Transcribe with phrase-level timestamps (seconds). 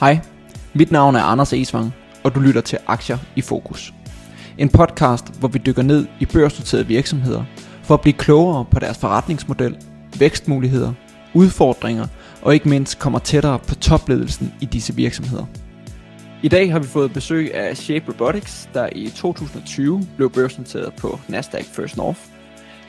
[0.00, 0.18] Hej,
[0.74, 3.94] mit navn er Anders Esvang, og du lytter til Aktier i Fokus.
[4.58, 7.44] En podcast, hvor vi dykker ned i børsnoterede virksomheder
[7.82, 9.76] for at blive klogere på deres forretningsmodel,
[10.18, 10.92] vækstmuligheder,
[11.34, 12.06] udfordringer
[12.42, 15.44] og ikke mindst kommer tættere på topledelsen i disse virksomheder.
[16.42, 21.20] I dag har vi fået besøg af Shape Robotics, der i 2020 blev børsnoteret på
[21.28, 22.20] Nasdaq First North.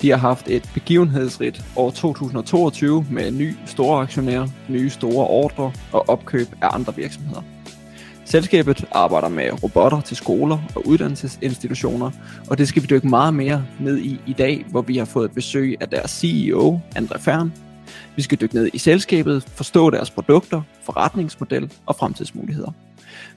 [0.02, 6.10] De har haft et begivenhedsrigt år 2022 med ny store aktionærer, nye store ordre og
[6.10, 7.42] opkøb af andre virksomheder.
[8.26, 12.12] Selskabet arbejder med robotter til skoler og uddannelsesinstitutioner,
[12.50, 15.32] og det skal vi dykke meget mere ned i i dag, hvor vi har fået
[15.32, 17.54] besøg af deres CEO, André Fern.
[18.16, 22.72] Vi skal dykke ned i selskabet, forstå deres produkter, forretningsmodel og fremtidsmuligheder.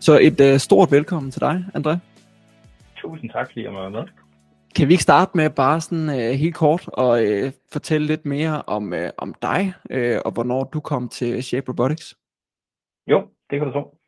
[0.01, 1.96] Så et uh, stort velkommen til dig, André.
[2.96, 4.02] Tusind tak, fordi jeg måtte med.
[4.77, 8.62] Kan vi ikke starte med bare sådan uh, helt kort og uh, fortælle lidt mere
[8.66, 9.60] om, uh, om dig,
[9.95, 12.15] uh, og hvornår du kom til Shape Robotics?
[13.06, 13.19] Jo,
[13.51, 14.01] det kan du tro.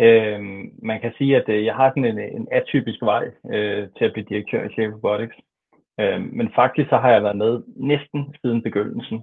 [0.00, 0.40] Øh,
[0.82, 4.26] man kan sige, at jeg har sådan en, en atypisk vej øh, til at blive
[4.28, 5.36] direktør i Shape Robotics.
[6.00, 9.22] Øh, men faktisk så har jeg været med næsten siden begyndelsen.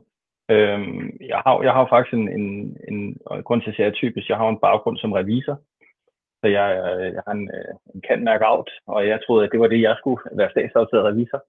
[0.52, 0.80] Øh,
[1.32, 4.50] jeg, har, jeg har faktisk en, en, en grund til at sige atypisk, jeg har
[4.50, 5.58] en baggrund som revisor.
[6.44, 9.52] Så jeg, øh, jeg har en, øh, en kan mærke out, og jeg troede, at
[9.52, 11.42] det var det, jeg skulle være statsautoriseret revisor.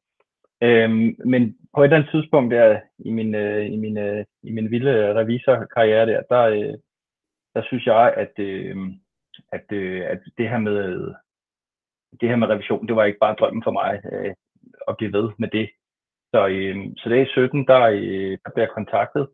[0.62, 4.50] Øhm, men på et eller andet tidspunkt der i min, øh, i min, øh, i
[4.52, 6.74] min vilde øh, revisorkarriere der, der, øh,
[7.54, 8.76] der synes jeg, at, øh,
[9.52, 11.14] at, øh, at det her med
[12.20, 14.34] det her med revision, det var ikke bare drømmen for mig øh,
[14.88, 15.70] at blive ved med det.
[16.34, 19.28] Så, øh, så det i 17, der, øh, der blev jeg kontaktet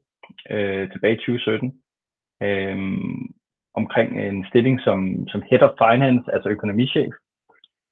[0.50, 1.83] øh, tilbage i 2017
[2.42, 2.77] øh,
[3.74, 7.14] omkring en stilling som, som Head of Finance, altså økonomichef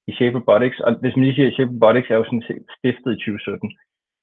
[0.06, 0.80] i Shape Robotics.
[0.80, 2.46] Og hvis man lige siger, Shape Robotics er jo sådan
[2.78, 3.72] stiftet i 2017.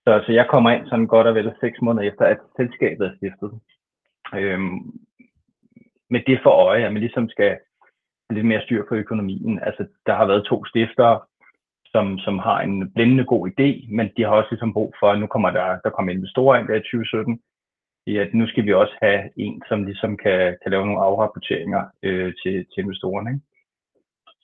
[0.05, 3.15] Så, så jeg kommer ind sådan godt og vel seks måneder efter, at selskabet er
[3.17, 3.51] stiftet.
[4.35, 4.79] Øhm,
[6.09, 7.57] med det for øje, at man ligesom skal
[8.29, 9.59] lidt mere styr på økonomien.
[9.59, 11.19] Altså, der har været to stiftere,
[11.85, 15.19] som, som har en blændende god idé, men de har også ligesom brug for, at
[15.19, 17.39] nu kommer der, der kommer investorer ind der i 2017,
[18.05, 21.83] i at nu skal vi også have en, som ligesom kan, kan lave nogle afrapporteringer
[22.03, 23.29] øh, til, til investorerne.
[23.29, 23.45] Ikke?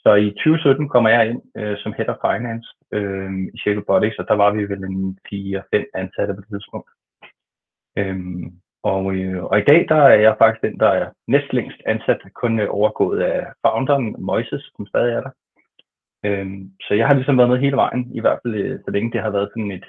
[0.03, 4.19] Så i 2017 kommer jeg ind øh, som Head of Finance øh, i Shell Robotics,
[4.19, 6.89] og der var vi vel en 4-5 ansatte på det tidspunkt.
[7.97, 8.45] Øhm,
[8.83, 12.59] og, øh, og i dag der er jeg faktisk den, der er næstlængst ansat, kun
[12.59, 15.31] øh, overgået af founderen Moises, som stadig er der.
[16.25, 19.11] Øhm, så jeg har ligesom været med hele vejen, i hvert fald øh, så længe
[19.11, 19.85] det har været sådan et,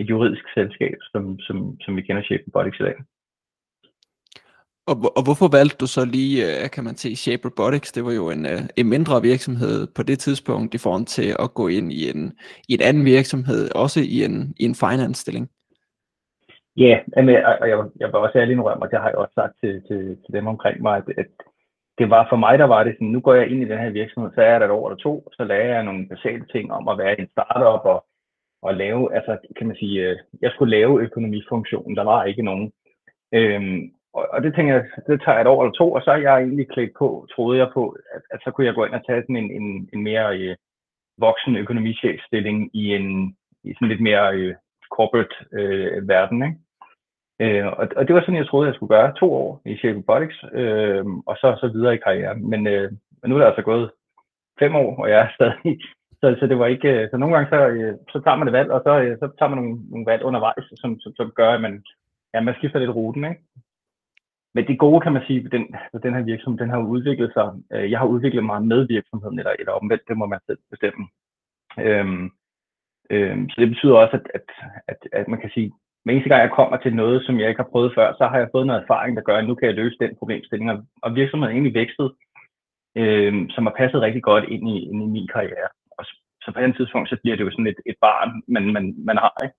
[0.00, 2.96] et juridisk selskab, som, som, som vi kender Shape Robotics i dag.
[4.90, 7.92] Og, og hvorfor valgte du så lige, øh, kan man sige, Shape Robotics?
[7.92, 11.54] Det var jo en, øh, en mindre virksomhed på det tidspunkt i forhold til at
[11.54, 12.22] gå ind i en,
[12.68, 15.46] i en anden virksomhed, også i en, i en finance-stilling.
[16.76, 19.54] Ja, yeah, og jeg, jeg var også ærlig indrømme, og det har jeg også sagt
[19.62, 21.30] til, til, til dem omkring mig, at, at
[21.98, 23.90] det var for mig, der var det sådan, nu går jeg ind i den her
[23.90, 26.72] virksomhed, så er jeg der et år eller to, så lærer jeg nogle basale ting
[26.72, 28.04] om at være en startup og,
[28.62, 32.72] og lave, altså kan man sige, øh, jeg skulle lave økonomifunktionen, der var ikke nogen.
[33.34, 36.16] Øhm, og, og det tænker jeg, det tager et år eller to, og så er
[36.16, 39.06] jeg egentlig klædt på, troede jeg på, at, at så kunne jeg gå ind og
[39.06, 40.56] tage sådan en, en, en mere øh,
[41.18, 44.54] voksen økonomichefstilling i en i sådan lidt mere øh,
[44.96, 46.58] corporate øh, verden, ikke?
[47.40, 49.98] Øh, og, og det var sådan, jeg troede, jeg skulle gøre to år i Shape
[49.98, 52.50] Robotics, øh, og så, så videre i karrieren.
[52.50, 52.92] Men, øh,
[53.22, 53.90] men nu er det altså gået
[54.58, 55.80] fem år, og jeg er stadig...
[56.20, 56.88] Så, så det var ikke...
[56.88, 59.30] Øh, så nogle gange, så, øh, så tager man et valg, og så, øh, så
[59.38, 61.82] tager man nogle, nogle valg undervejs, som, som, som gør, at man,
[62.34, 63.42] ja, man skifter lidt ruten, ikke?
[64.54, 67.46] Men det gode, kan man sige, den, den her virksomhed, den har udviklet sig.
[67.90, 71.08] Jeg har udviklet mig med virksomheden, eller, eller omvendt, det må man selv bestemme.
[71.78, 72.30] Øhm,
[73.10, 74.46] øhm, så det betyder også, at, at,
[74.88, 75.72] at, at man kan sige,
[76.04, 78.38] hver eneste gang jeg kommer til noget, som jeg ikke har prøvet før, så har
[78.38, 80.70] jeg fået noget erfaring, der gør, at nu kan jeg løse den problemstilling.
[81.02, 82.12] Og virksomheden er egentlig vækstet,
[82.96, 85.68] øhm, som har passet rigtig godt ind i, ind i min karriere.
[85.98, 86.04] Og
[86.42, 89.16] så på den tidspunkt, så bliver det jo sådan et, et barn, man, man, man
[89.16, 89.34] har.
[89.44, 89.56] Ikke?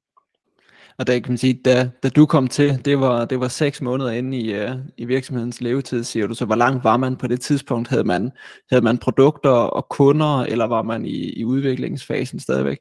[1.00, 3.82] Og der kan man sige, da, da du kom til, det var, det var seks
[3.82, 6.34] måneder inde i, uh, i virksomhedens levetid, siger du.
[6.34, 7.90] Så hvor langt var man på det tidspunkt?
[7.90, 8.32] Havde man,
[8.72, 12.78] havde man produkter og kunder, eller var man i, i udviklingsfasen stadigvæk?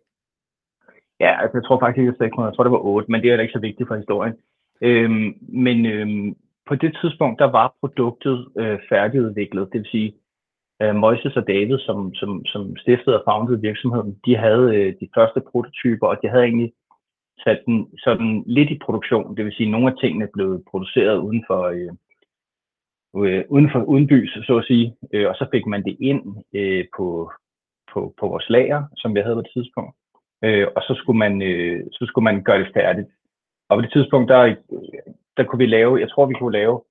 [1.21, 3.31] Ja, altså jeg tror faktisk ikke, var 600, jeg tror det var 8, men det
[3.31, 4.35] er ikke så vigtigt for historien.
[4.83, 5.35] Øhm,
[5.65, 6.35] men øhm,
[6.69, 10.15] på det tidspunkt, der var produktet øh, færdigudviklet, det vil sige,
[10.83, 15.09] øh, Moises og David, som, som, som stiftede og foundede virksomheden, de havde øh, de
[15.15, 16.73] første prototyper, og de havde egentlig
[17.45, 21.19] sat den sådan lidt i produktion, det vil sige, at nogle af tingene blev produceret
[21.19, 21.93] uden for, øh,
[23.17, 26.23] øh, uden for udenbys, så at sige, øh, og så fik man det ind
[26.55, 27.31] øh, på,
[27.93, 29.97] på, på vores lager, som vi havde på det tidspunkt.
[30.45, 33.09] Øh, og så skulle, man, øh, så skulle man gøre det færdigt.
[33.69, 34.55] Og på det tidspunkt, der,
[35.37, 36.83] der kunne vi lave, jeg tror vi kunne lave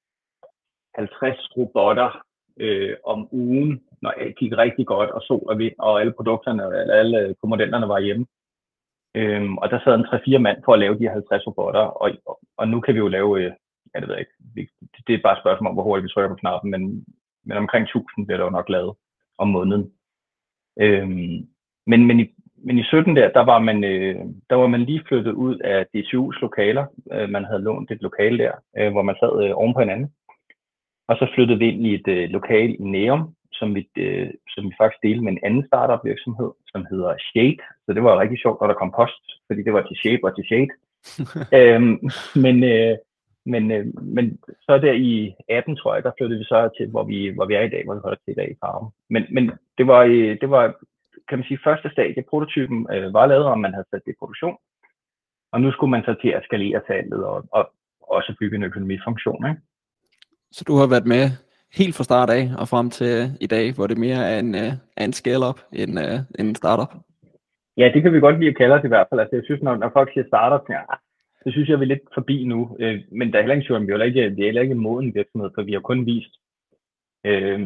[0.96, 2.27] 50 robotter
[2.60, 6.64] øh, om ugen, når alt gik rigtig godt, og sol og vind, og alle produkterne,
[6.64, 8.26] eller alle komponenterne var hjemme.
[9.16, 12.40] Øhm, og der sad en 3-4 mand for at lave de 50 robotter, og, og,
[12.58, 13.52] og nu kan vi jo lave, øh,
[13.96, 14.72] ja, det ved jeg ikke,
[15.08, 17.06] det er bare et spørgsmål om, hvor hurtigt vi trykker på knappen, men,
[17.46, 18.94] men omkring 1000 bliver der jo nok lavet
[19.38, 19.92] om måneden.
[20.80, 21.48] Øhm,
[21.88, 22.26] men, men, i,
[22.58, 24.16] men i 17 der, der var man, øh,
[24.50, 26.86] der var man lige flyttet ud af DCU's lokaler.
[27.12, 30.10] Øh, man havde lånt et lokale der, øh, hvor man sad øh, oven på hinanden.
[31.08, 34.66] Og så flyttede vi ind i et øh, lokale i Neum, som vi, øh, som
[34.70, 37.62] vi faktisk delte med en anden startup virksomhed, som hedder Shade.
[37.86, 40.36] Så det var rigtig sjovt, når der kom post, fordi det var til Shape og
[40.36, 40.72] til Shade.
[41.60, 41.96] øhm,
[42.46, 42.96] men, øh,
[43.46, 47.04] men, øh, men så der i 18, tror jeg, der flyttede vi så til, hvor
[47.04, 48.92] vi, hvor vi er i dag, hvor vi holder til i dag i Farm.
[49.10, 50.64] Men, men det var, øh, det var,
[51.30, 52.24] kan man sige, første stadie.
[52.30, 54.58] Prototypen øh, var lavet, og man havde sat det i produktion.
[55.52, 59.50] Og nu skulle man så til at skalere tallet og, og også bygge en økonomifunktion.
[59.50, 59.62] Ikke?
[60.52, 61.24] Så du har været med
[61.80, 64.72] helt fra start af og frem til i dag, hvor det mere er en, uh,
[64.98, 66.94] er en scale-up end, uh, en startup?
[67.78, 69.20] Ja, det kan vi godt lide at kalde det i hvert fald.
[69.20, 70.82] Altså, jeg synes, når, når folk siger startup, ja,
[71.48, 72.78] det synes jeg, vi er lidt forbi nu.
[72.80, 75.50] Øh, men der er heller ikke vi er ikke, vi er heller ikke moden virksomhed,
[75.56, 76.34] for vi har kun vist,
[77.26, 77.60] øh,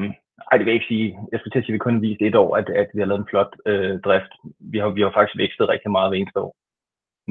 [0.52, 2.02] ej, det vil jeg ikke sige, jeg skulle til at sige, at vi kun har
[2.08, 4.34] vist et år, at, at vi har lavet en flot øh, drift.
[4.60, 6.56] Vi har, vi har faktisk vækstet rigtig meget hver eneste år.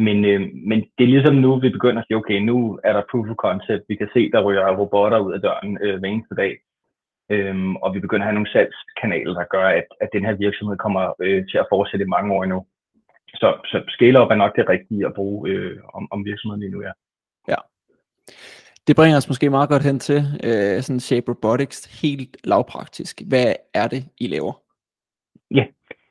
[0.06, 3.08] Men, øh, men det er ligesom nu, vi begynder at sige, okay, nu er der
[3.10, 3.84] proof of concept.
[3.88, 6.52] Vi kan se, der ryger robotter ud af døren øh, hver eneste dag.
[7.34, 10.76] Øhm, og vi begynder at have nogle salgskanaler, der gør, at, at den her virksomhed
[10.76, 12.66] kommer øh, til at fortsætte i mange år endnu.
[13.34, 16.82] Så, så scale-up er nok det rigtige at bruge øh, om, om virksomheden lige nu,
[16.82, 16.92] ja.
[17.48, 17.56] Ja.
[18.86, 23.22] Det bringer os måske meget godt hen til øh, sådan Shape Robotics helt lavpraktisk.
[23.28, 24.52] Hvad er det, I laver?
[25.50, 25.64] Ja,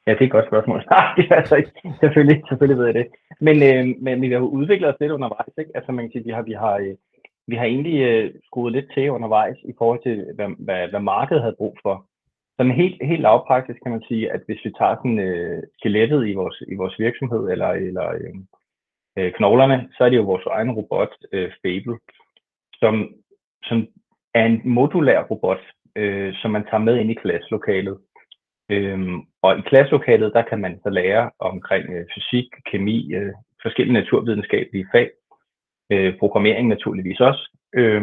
[0.10, 0.80] ja det er et godt spørgsmål.
[1.18, 1.72] det er altså ikke.
[2.02, 3.08] Selvfølgelig, selvfølgelig ved jeg det.
[3.48, 5.54] Men, øh, men vi har jo udviklet os lidt undervejs.
[5.58, 5.72] Ikke?
[5.76, 6.96] Altså man kan sige, vi har, vi har, øh,
[7.48, 11.42] vi har egentlig øh, skruet lidt til undervejs i forhold til, hvad, hvad, hvad markedet
[11.42, 12.06] havde brug for.
[12.58, 16.34] Sådan helt, helt lavpraktisk kan man sige, at hvis vi tager sådan, øh, skelettet i
[16.34, 18.36] vores, i vores virksomhed, eller, eller øh,
[19.18, 21.98] øh, knoglerne, så er det jo vores egen robot, øh, Fable,
[22.74, 22.94] som,
[23.64, 23.88] som
[24.34, 25.62] er en modulær robot,
[25.96, 27.98] øh, som man tager med ind i klasselokalet.
[28.70, 33.94] Øhm, og i klasselokalet, der kan man så lære omkring øh, fysik, kemi, øh, forskellige
[33.94, 35.10] naturvidenskabelige fag,
[35.92, 38.02] øh, programmering naturligvis også, øh,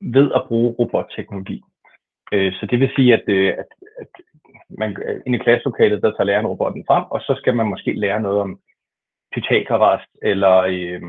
[0.00, 1.62] ved at bruge robotteknologi.
[2.32, 3.66] Øh, så det vil sige, at, øh, at,
[3.98, 4.08] at
[4.78, 7.92] man, øh, inde i klasselokalet, der tager læreren robotten frem, og så skal man måske
[7.92, 8.60] lære noget om
[9.34, 11.02] Pythagoras eller, øh,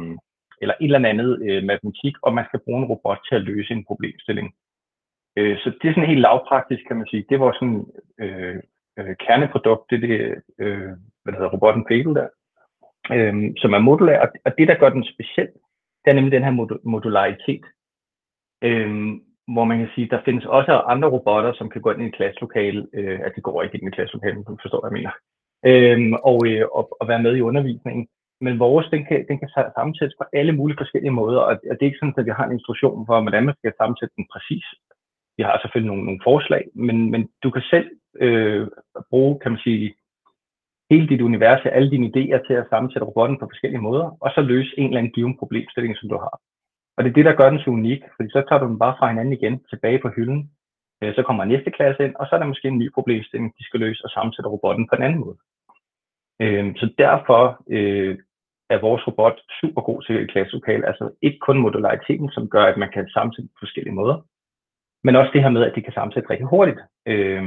[0.62, 3.74] eller et eller andet øh, matematik, og man skal bruge en robot til at løse
[3.74, 4.54] en problemstilling.
[5.38, 7.26] Øh, så det er sådan helt lavpraktisk, kan man sige.
[7.30, 7.86] Det var sådan
[8.20, 8.60] øh,
[9.00, 10.92] øh, kerneprodukt, det er det, øh,
[11.24, 12.28] hvad hedder robotten Fable der,
[13.16, 15.50] øh, som er modulær, og det der gør den speciel,
[16.02, 17.66] det er nemlig den her modularitet.
[18.64, 19.20] Øh,
[19.54, 22.16] hvor man kan sige, der findes også andre robotter, som kan gå ind i et
[22.16, 25.14] klasselokale, øh, at det går ikke ind i et klasselokale, du forstår, hvad jeg mener,
[25.70, 28.08] øh, og, øh, og, og være med i undervisningen.
[28.42, 31.86] Men vores, den kan, den kan sammensættes på alle mulige forskellige måder, og det er
[31.86, 34.66] ikke sådan, at vi har en instruktion for, hvordan man skal sammensætte den præcis.
[35.38, 38.68] Vi har selvfølgelig nogle, nogle forslag, men, men du kan selv øh,
[39.10, 39.96] bruge, kan man sige,
[40.92, 44.42] hele dit univers, alle dine idéer til at sammensætte robotten på forskellige måder, og så
[44.42, 46.36] løse en eller anden given problemstilling, som du har.
[46.96, 48.96] Og det er det, der gør den så unik, fordi så tager du den bare
[49.00, 50.52] fra hinanden igen tilbage på hylden.
[51.02, 53.64] Øh, så kommer næste klasse ind, og så er der måske en ny problemstilling, de
[53.66, 55.38] skal løse og sammensætte robotten på en anden måde.
[56.42, 58.18] Øh, så derfor øh,
[58.70, 60.88] er vores robot super god til et klasselokale.
[60.88, 64.18] Altså ikke kun modulariteten, som gør, at man kan sammensætte på forskellige måder,
[65.04, 66.80] men også det her med, at det kan sammensætte rigtig hurtigt.
[67.08, 67.44] Øh,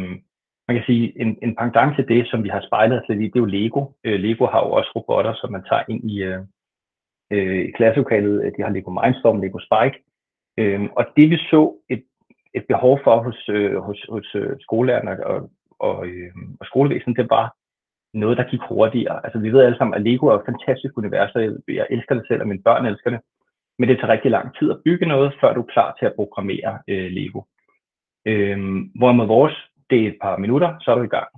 [0.68, 3.24] man kan sige, en, en pendant til det, som vi har spejlet os lidt i,
[3.24, 3.82] det er jo Lego.
[4.04, 6.40] Øh, Lego har jo også robotter, som man tager ind i, øh,
[7.32, 8.52] øh, i klasselokalet.
[8.56, 9.96] De har Lego Mindstorm, Lego Spike.
[10.58, 12.04] Øh, og det vi så et,
[12.54, 17.30] et behov for hos, øh, hos, hos øh, skolelærerne og, og, øh, og skolevæsenet, det
[17.30, 17.56] var
[18.14, 19.20] noget, der gik hurtigere.
[19.24, 22.14] Altså vi ved alle sammen, at Lego er et fantastisk univers, og jeg, jeg elsker
[22.14, 23.20] det selv, og mine børn elsker det.
[23.78, 26.14] Men det tager rigtig lang tid at bygge noget, før du er klar til at
[26.16, 27.40] programmere øh, Lego.
[28.24, 29.56] hvor hvorimod vores,
[29.90, 31.28] det er et par minutter, så er du i gang.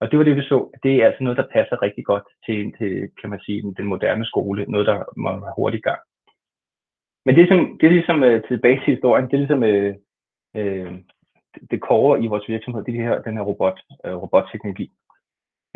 [0.00, 0.78] Og det var det, vi så.
[0.82, 4.24] Det er altså noget, der passer rigtig godt til, til kan man sige, den moderne
[4.24, 4.64] skole.
[4.68, 6.00] Noget, der må være hurtigt i gang.
[7.24, 9.24] Men det er, som, det er ligesom øh, tilbage til historien.
[9.24, 9.94] Det er ligesom øh,
[10.56, 10.92] øh,
[11.70, 12.84] det core i vores virksomhed.
[12.84, 14.92] Det er her, den her robot, øh, robotteknologi.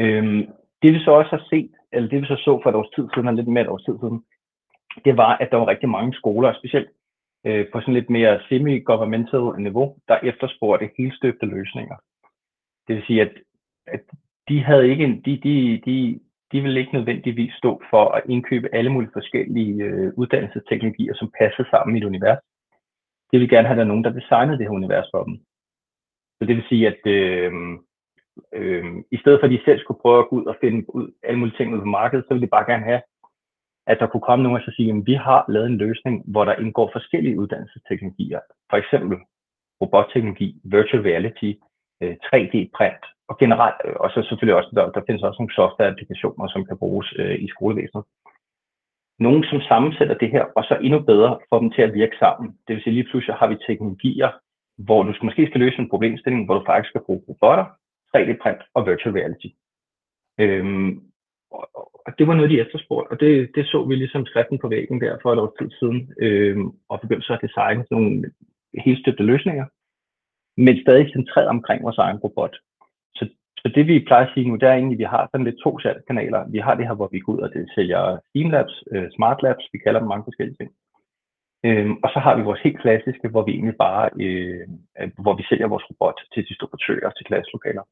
[0.01, 0.43] Øhm,
[0.83, 3.09] det vi så også har set, eller det vi så så for et års tid
[3.15, 4.25] siden, og lidt mere et års tid siden,
[5.05, 6.89] det var, at der var rigtig mange skoler, specielt
[7.47, 11.97] øh, på sådan lidt mere semi-governmental niveau, der efterspurgte helstøbte løsninger.
[12.89, 13.33] Det vil sige, at
[13.93, 14.01] at
[14.49, 16.21] de havde ikke, en, de, de, de,
[16.53, 21.65] de ville ikke nødvendigvis stå for at indkøbe alle mulige forskellige øh, uddannelsesteknologier, som passer
[21.71, 22.39] sammen i et univers.
[23.31, 25.37] Det ville gerne have, at der er nogen, der designede det her univers for dem.
[26.39, 27.53] Så det vil sige, at øh,
[28.55, 31.13] øh, i stedet for at de selv skulle prøve at gå ud og finde ud
[31.23, 33.01] alle mulige ting ud på markedet, så ville de bare gerne have,
[33.91, 36.45] at der kunne komme nogen og så sige, at vi har lavet en løsning, hvor
[36.45, 38.41] der indgår forskellige uddannelsesteknologier.
[38.71, 39.19] For eksempel
[39.81, 41.51] robotteknologi, virtual reality,
[42.03, 46.49] øh, 3D-print, og generelt, øh, og så selvfølgelig også, der, der findes også nogle software-applikationer,
[46.49, 48.05] som kan bruges øh, i skolevæsenet.
[49.19, 52.47] Nogen, som sammensætter det her, og så endnu bedre får dem til at virke sammen.
[52.67, 54.31] Det vil sige, lige pludselig har vi teknologier,
[54.87, 57.67] hvor du måske skal løse en problemstilling, hvor du faktisk skal bruge robotter,
[58.17, 59.49] 3D-print og virtual reality.
[60.41, 61.08] Øhm,
[61.51, 65.01] og det var noget, de efterspurgte, og det, det så vi ligesom skriften på væggen
[65.01, 66.57] der for et års tid siden, øh,
[66.89, 68.33] og begyndte så at designe nogle
[68.85, 69.67] helt støbte løsninger,
[70.57, 72.57] men stadig centreret omkring vores egen robot.
[73.15, 73.29] Så,
[73.59, 75.63] så det vi plejer at sige nu, det er egentlig, at vi har sådan lidt
[75.65, 76.49] to salgskanaler.
[76.49, 79.69] Vi har det her, hvor vi går ud og det sælger Steamlabs, øh, Smart Labs,
[79.73, 80.71] vi kalder dem mange forskellige ting.
[81.67, 84.69] Øhm, og så har vi vores helt klassiske, hvor vi egentlig bare, øh,
[85.25, 87.83] hvor vi sælger vores robot til distributører, til klasselokaler.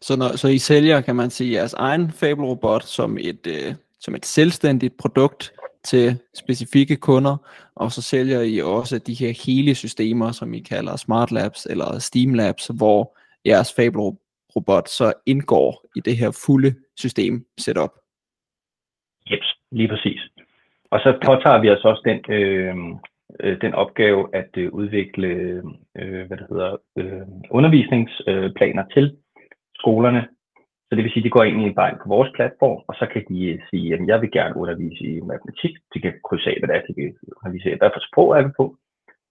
[0.00, 4.14] Så, når, så I sælger, kan man sige, jeres egen Fable-robot som et, øh, som
[4.14, 5.52] et selvstændigt produkt
[5.84, 7.36] til specifikke kunder,
[7.74, 11.98] og så sælger I også de her hele systemer, som I kalder Smart Labs eller
[11.98, 17.90] Steam Labs, hvor jeres Fable-robot så indgår i det her fulde system setup.
[19.32, 19.40] Yep,
[19.72, 20.20] lige præcis.
[20.90, 22.76] Og så påtager vi os også den, øh,
[23.40, 25.28] øh, den opgave at øh, udvikle
[25.98, 29.16] øh, hvad det hedder, øh, undervisningsplaner til
[29.82, 30.22] skolerne.
[30.86, 33.04] Så det vil sige, at de går ind i ind på vores platform, og så
[33.12, 33.38] kan de
[33.70, 35.72] sige, at jeg vil gerne undervise i matematik.
[35.94, 37.78] De kan krydse af, hvad det er, de vil undervise i.
[37.80, 38.64] Hvad for sprog er vi på?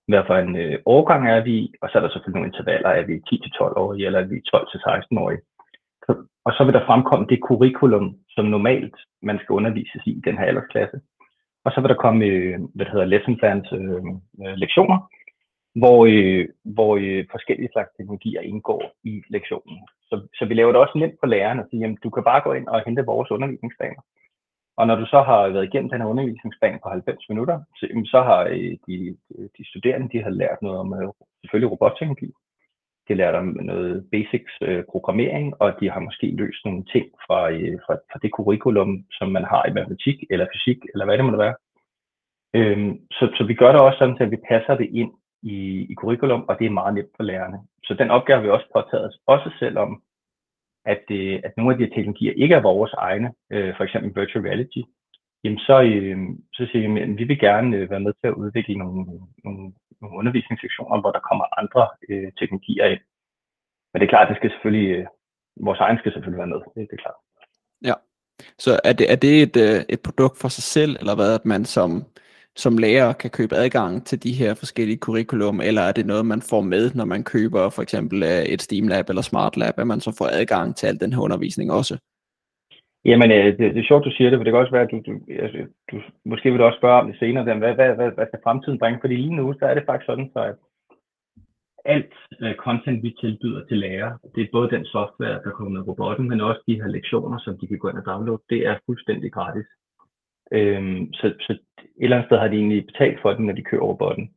[0.07, 1.65] Hvad for en øh, årgang er vi i?
[1.81, 2.89] Og så er der selvfølgelig nogle intervaller.
[2.89, 5.41] Er vi 10-12-årige, eller er vi 12-16-årige?
[6.45, 10.37] Og så vil der fremkomme det curriculum, som normalt man skal undervises i i den
[10.37, 10.97] her aldersklasse.
[11.65, 14.03] Og så vil der komme, øh, hvad det hedder, lesson plans øh,
[14.43, 14.97] øh, lektioner,
[15.75, 19.77] hvor, øh, hvor øh, forskellige slags teknologier indgår i lektionen.
[20.11, 22.41] Så, så vi laver det også nemt på læreren at sige, jamen, du kan bare
[22.41, 24.01] gå ind og hente vores undervisningsplaner.
[24.77, 28.05] Og når du så har været igennem den her undervisningsplan på 90 minutter, så, jamen,
[28.05, 29.17] så har øh, de,
[29.57, 31.09] de studerende de har lært noget om øh,
[31.41, 32.29] selvfølgelig robotteknologi.
[33.05, 37.05] De har lært om noget basics øh, programmering, og de har måske løst nogle ting
[37.25, 41.17] fra, øh, fra, fra det curriculum, som man har i matematik eller fysik, eller hvad
[41.17, 41.55] det må være.
[42.57, 45.57] Øhm, så, så vi gør det også sådan, at vi passer det ind i,
[45.91, 47.59] i curriculum, og det er meget nemt for lærerne.
[47.83, 50.03] Så den opgave har vi også påtaget os, også selvom
[50.85, 54.21] at, øh, at nogle af de her teknologier ikke er vores egne, øh, for eksempel
[54.21, 54.81] virtual reality,
[55.43, 56.17] jamen så, øh,
[56.53, 59.05] så siger vi, at vi vil gerne øh, være med til at udvikle nogle,
[59.43, 63.01] nogle, nogle undervisningssektioner, hvor der kommer andre øh, teknologier ind.
[63.91, 65.05] Men det er klart, det skal selvfølgelig, øh,
[65.67, 67.19] vores egen skal selvfølgelig være med, det, det er klart.
[67.89, 67.93] Ja,
[68.57, 71.45] så er det, er det et, øh, et produkt for sig selv, eller hvad, at
[71.45, 71.89] man som,
[72.55, 76.41] som lærer kan købe adgang til de her forskellige curriculum, eller er det noget, man
[76.49, 79.87] får med, når man køber for eksempel øh, et Steam Lab eller Smart Lab, at
[79.87, 81.97] man så får adgang til al den her undervisning også?
[83.05, 84.91] Jamen, øh, det, det er sjovt, du siger det, for det kan også være, at
[84.91, 85.57] du, du, altså,
[85.91, 88.79] du måske vil du også spørge om det senere, hvad, hvad, hvad, hvad skal fremtiden
[88.79, 88.99] bringe?
[89.01, 90.55] Fordi lige nu, så er det faktisk sådan, så at
[91.85, 95.87] alt uh, content, vi tilbyder til lærere, det er både den software, der kommer med
[95.87, 98.75] robotten, men også de her lektioner, som de kan gå ind og downloade, det er
[98.85, 99.67] fuldstændig gratis.
[100.51, 101.57] Øhm, så, så
[101.97, 104.31] et eller andet sted har de egentlig betalt for den, når de kører robotten.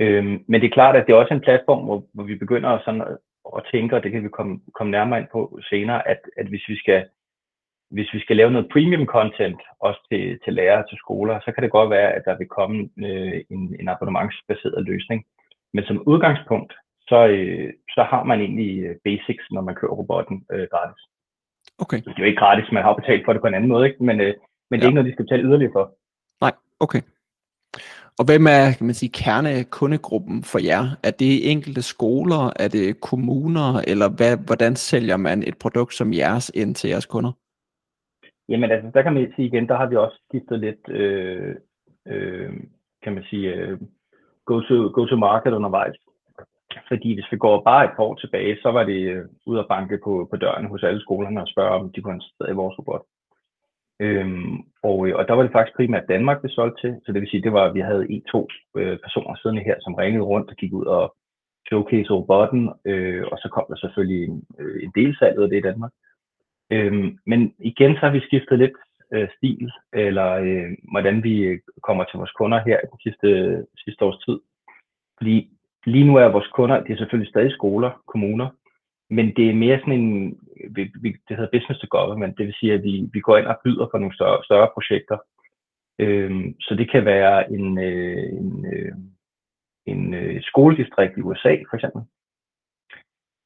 [0.00, 2.68] Øhm, men det er klart, at det er også en platform, hvor, hvor vi begynder
[2.70, 3.18] at, sådan at,
[3.56, 6.68] at tænke, og det kan vi komme, komme nærmere ind på senere, at, at hvis
[6.68, 7.04] vi skal
[7.90, 11.62] hvis vi skal lave noget premium content, også til, til lærere til skoler, så kan
[11.62, 15.24] det godt være, at der vil komme øh, en, en abonnementsbaseret løsning.
[15.74, 16.72] Men som udgangspunkt,
[17.08, 21.02] så, øh, så har man egentlig øh, basics, når man kører robotten øh, gratis.
[21.78, 21.98] Okay.
[21.98, 24.04] Det er jo ikke gratis, man har betalt for det på en anden måde, ikke?
[24.04, 24.34] men, øh,
[24.70, 24.88] men det er ja.
[24.88, 25.86] ikke noget, de skal betale yderligere for.
[26.80, 27.02] Okay.
[28.18, 30.84] Og hvem er, kan man sige, kernekundegruppen for jer?
[31.02, 36.12] Er det enkelte skoler, er det kommuner, eller hvad, hvordan sælger man et produkt som
[36.12, 37.32] jeres ind til jeres kunder?
[38.48, 41.54] Jamen altså, der kan man sige igen, der har vi også skiftet lidt, øh,
[42.08, 42.52] øh,
[43.02, 43.78] kan man sige, øh,
[44.44, 45.96] go, to, go to market undervejs.
[46.88, 49.68] Fordi hvis vi går bare et par år tilbage, så var det øh, ud at
[49.68, 52.78] banke på, på døren hos alle skolerne og spørge, om de kunne investere i vores
[52.78, 53.02] robot.
[54.00, 57.00] Øhm, og, øh, og der var det faktisk primært Danmark, vi solgte til.
[57.04, 59.76] Så det vil sige, det var, at vi havde en, to øh, personer siddende her,
[59.80, 61.16] som ringede rundt og gik ud og
[61.68, 62.70] showcase robotten.
[62.84, 65.92] Øh, og så kom der selvfølgelig en, øh, en del salg af det i Danmark.
[66.70, 68.76] Øhm, men igen så har vi skiftet lidt
[69.12, 73.28] øh, stil, eller øh, hvordan vi øh, kommer til vores kunder her i den sidste,
[73.84, 74.38] sidste års tid.
[75.18, 75.50] Fordi
[75.86, 78.48] lige nu er vores kunder, det er selvfølgelig stadig skoler, kommuner,
[79.16, 80.38] men det er mere sådan en,
[80.70, 80.82] vi,
[81.28, 83.86] det hedder business to government, det vil sige, at vi, vi går ind og byder
[83.86, 85.18] på nogle større, større projekter.
[85.98, 88.92] Øhm, så det kan være en, øh, en, øh,
[89.86, 92.02] en øh, skoledistrikt i USA, for eksempel,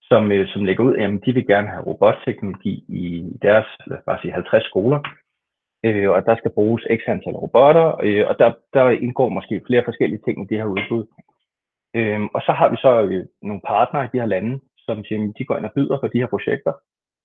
[0.03, 4.05] som, øh, som lægger ud, at de vil gerne have robotteknologi i deres, lad os
[4.07, 5.01] bare sige, 50 skoler,
[5.85, 9.85] øh, og der skal bruges x antal robotter, øh, og der, der indgår måske flere
[9.85, 11.05] forskellige ting i det her udbud.
[11.95, 14.61] Øh, og så har vi så øh, nogle partnere i de her lande,
[14.95, 16.73] som siger, de går ind og byder på de her projekter.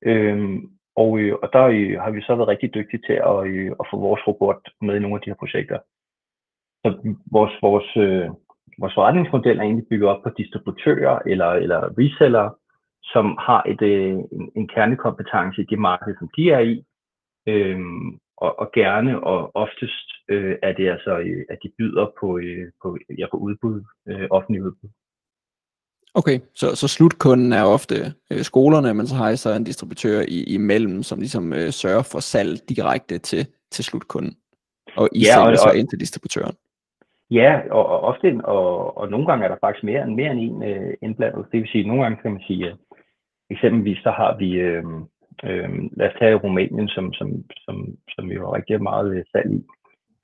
[0.06, 0.58] Øhm,
[0.96, 3.86] og, øh, og der øh, har vi så været rigtig dygtige til at, øh, at
[3.92, 5.80] få vores robot med i nogle af de her projekter.
[6.84, 8.30] Så vores, vores, øh,
[8.80, 12.54] vores forretningsmodel er egentlig bygget op på distributører eller, eller resellere,
[13.04, 16.84] som har et, øh, en, en kernekompetence i det marked, som de er i.
[17.48, 22.38] Øhm, og, og gerne og oftest øh, er det altså, øh, at de byder på,
[22.38, 24.90] øh, på, ja, på udbud, øh, offentlige udbud.
[26.16, 27.96] Okay, så, så slutkunden er ofte
[28.32, 32.04] øh, skolerne, men så har I så en distributør i, imellem, som ligesom øh, sørger
[32.12, 34.38] for salg direkte til, til slutkunden.
[34.98, 36.56] Og I ja, og, så ind til distributøren.
[37.32, 40.64] Ja, og, og ofte, og, og nogle gange er der faktisk mere, mere end en
[40.64, 41.46] øh, indblandet.
[41.52, 42.76] Det vil sige, nogle gange kan man sige, at
[43.50, 44.84] eksempelvis så har vi, øh,
[45.44, 47.76] øh, lad os tage Rumænien, som, som, som,
[48.10, 49.62] som vi har rigtig meget øh, salg i.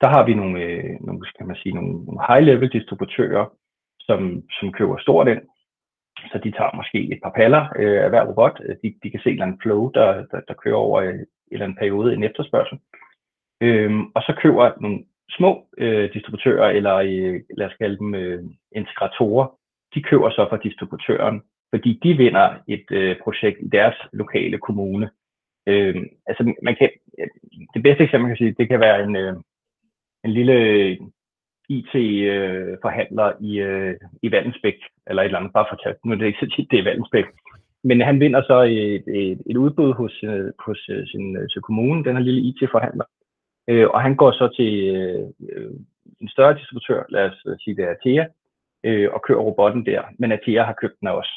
[0.00, 3.44] Der har vi nogle, øh, nogle, kan man sige, nogle, nogle high-level distributører,
[4.00, 5.40] som, som køber stort ind.
[6.32, 8.60] Så de tager måske et par paller øh, af hver robot.
[8.64, 11.14] Øh, de, de kan se et eller andet flow, der, der, der kører over øh,
[11.14, 12.78] en eller anden periode, en efterspørgsel.
[13.60, 18.44] Øhm, og så køber nogle små øh, distributører, eller øh, lad os kalde dem øh,
[18.72, 19.46] integratorer,
[19.94, 21.42] de køber så fra distributøren,
[21.74, 25.10] fordi de vinder et øh, projekt i deres lokale kommune.
[25.66, 25.96] Øh,
[26.26, 26.90] altså man kan,
[27.74, 29.36] det bedste eksempel, man kan sige, det kan være en, øh,
[30.24, 30.98] en lille
[31.76, 36.26] IT-forhandler øh, i, øh, i Vandensbæk, eller et eller andet, bare fortalt, nu er det
[36.26, 37.24] ikke så tit, det er Vandensbæk.
[37.84, 41.62] Men han vinder så et, et, et udbud hos, øh, hos øh, sin, øh, sin
[41.62, 43.04] kommune, den her lille IT-forhandler,
[43.70, 44.72] Øh, og han går så til
[45.48, 45.70] øh,
[46.20, 48.26] en større distributør, lad os sige det er Atea,
[48.84, 50.02] øh, og kører robotten der.
[50.18, 51.32] Men Atea har købt den også.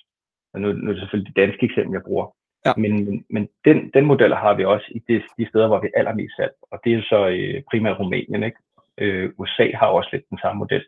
[0.54, 2.36] Og nu, nu er det selvfølgelig det danske eksempel, jeg bruger.
[2.66, 2.72] Ja.
[2.78, 5.88] Men, men, men den, den model har vi også i de, de steder, hvor vi
[5.88, 6.54] er allermest sat.
[6.72, 8.44] Og det er så øh, primært Rumænien.
[8.44, 8.58] Ikke?
[8.98, 10.84] Øh, USA har også lidt den samme model,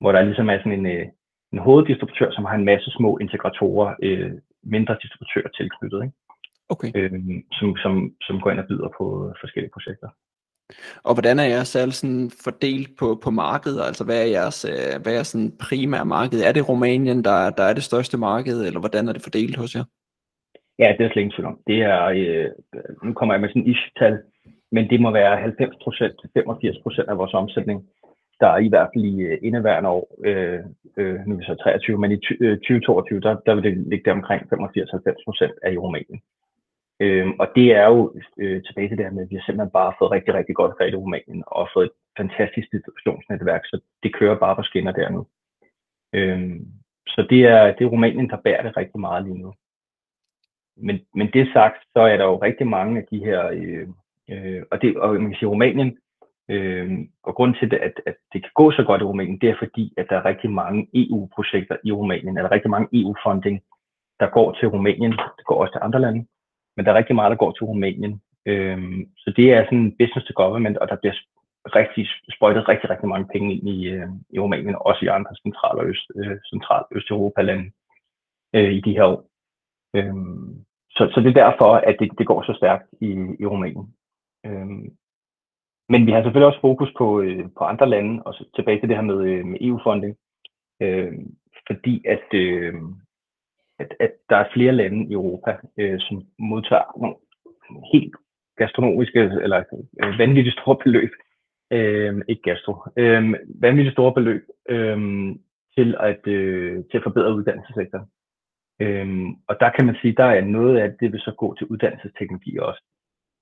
[0.00, 1.06] hvor der ligesom er sådan en, øh,
[1.52, 6.16] en hoveddistributør, som har en masse små integratorer, øh, mindre distributører tilknyttet, ikke?
[6.68, 6.90] Okay.
[6.94, 7.12] Øh,
[7.52, 10.08] som, som, som går ind og byder på forskellige projekter.
[11.04, 13.80] Og hvordan er jeres salg sådan fordelt på, på markedet?
[13.88, 16.40] Altså hvad er jeres, øh, hvad er sådan primære marked?
[16.40, 19.74] Er det Rumænien, der, der er det største marked, eller hvordan er det fordelt hos
[19.74, 19.84] jer?
[20.78, 21.58] Ja, det er slet ingen om.
[21.66, 22.48] Det er, øh,
[23.04, 24.18] nu kommer jeg med sådan en ish-tal,
[24.72, 27.88] men det må være 90-85% af vores omsætning,
[28.40, 30.60] der er i hvert fald i øh, indeværende år, øh,
[30.96, 34.04] øh, nu er vi så 23, men i 2022, øh, der, der vil det ligge
[34.04, 36.20] der omkring 85-90% af i Rumænien.
[37.00, 39.70] Øhm, og det er jo øh, tilbage til det her med, at vi har simpelthen
[39.70, 44.14] bare fået rigtig, rigtig godt fat i Rumænien og fået et fantastisk distributionsnetværk, så det
[44.14, 45.26] kører bare på skinner der nu.
[46.12, 46.66] Øhm,
[47.06, 49.52] så det er, det er Rumænien, der bærer det rigtig meget lige nu.
[50.76, 53.88] Men, men det sagt, så er der jo rigtig mange af de her, øh,
[54.30, 55.98] øh, og, det, og man kan sige Rumænien,
[56.48, 56.90] øh,
[57.22, 59.58] og grunden til, det, at, at det kan gå så godt i Rumænien, det er
[59.58, 63.60] fordi, at der er rigtig mange EU-projekter i Rumænien, eller rigtig mange EU-funding,
[64.20, 66.26] der går til Rumænien, det går også til andre lande,
[66.76, 68.22] men der er rigtig meget, der går til Rumænien.
[68.46, 68.78] Øh,
[69.16, 71.14] så det er sådan business to government, og der bliver
[71.66, 75.78] rigtig sprøjtet rigtig, rigtig mange penge ind i, øh, i Rumænien, også i andre central-
[75.78, 77.70] og øst, øh, central Østeuropa-lande
[78.54, 79.24] øh, i de her år.
[79.96, 80.14] Øh,
[80.90, 83.06] så, så det er derfor, at det, det går så stærkt i,
[83.40, 83.94] i Rumænien.
[84.46, 84.96] Øhm,
[85.88, 88.88] men vi har selvfølgelig også fokus på, øh, på andre lande, og så tilbage til
[88.88, 90.16] det her med, øh, med EU-funding,
[90.82, 91.12] øh,
[91.66, 92.74] fordi at, øh,
[93.78, 97.16] at, at der er flere lande i Europa, øh, som modtager nogle
[97.92, 98.14] helt
[98.56, 99.64] gastronomiske, eller
[100.02, 101.10] øh, vanvittigt store beløb,
[101.72, 104.98] øh, ikke gastro, øh, vanvittigt store beløb øh,
[105.76, 108.06] til, at, øh, til at forbedre uddannelsessektoren.
[108.80, 111.66] Øhm, og der kan man sige, der er noget af det, vil så gå til
[111.66, 112.82] uddannelsesteknologi også.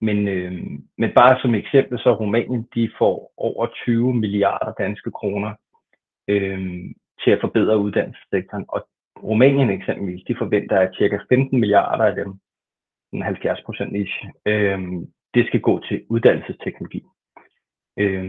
[0.01, 0.53] Men, øh,
[0.99, 5.53] men bare som eksempel, så Rumænien, de får over 20 milliarder danske kroner
[6.29, 6.61] øh,
[7.25, 8.89] til at forbedre uddannelsessektoren, og
[9.23, 11.19] Rumænien eksempelvis, de forventer, at ca.
[11.29, 12.35] 15 milliarder af dem,
[13.23, 14.79] 70 procent ish, øh,
[15.35, 17.03] det skal gå til uddannelsesteknologi.
[17.99, 18.25] Øh,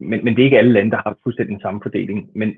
[0.00, 2.30] men, men det er ikke alle lande, der har fuldstændig den samme fordeling.
[2.34, 2.54] Men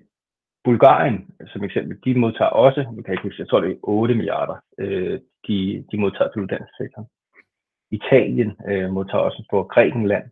[0.65, 4.15] Bulgarien, som eksempel, de modtager også, jeg kan ikke huske, jeg tror det er 8
[4.15, 7.09] milliarder, øh, de, de modtager til uddannelsessektoren.
[7.91, 10.25] Italien øh, modtager også for Grækenland,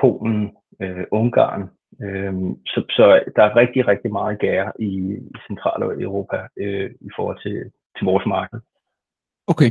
[0.00, 0.50] Polen,
[0.82, 1.68] øh, Ungarn,
[2.02, 2.34] Øh,
[2.66, 3.04] så, så
[3.36, 4.90] der er rigtig, rigtig meget gære i,
[5.34, 8.60] i Central- Europa øh, i forhold til, til vores marked.
[9.46, 9.70] Okay.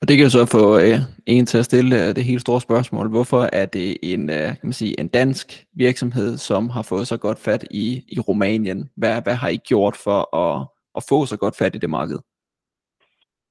[0.00, 2.60] Og det kan jo så få øh, en til at stille øh, det helt store
[2.60, 3.08] spørgsmål.
[3.08, 7.16] Hvorfor er det en, øh, kan man sige, en dansk virksomhed, som har fået så
[7.16, 8.90] godt fat i, i Rumænien?
[8.96, 12.18] Hvad, hvad har I gjort for at, at få så godt fat i det marked?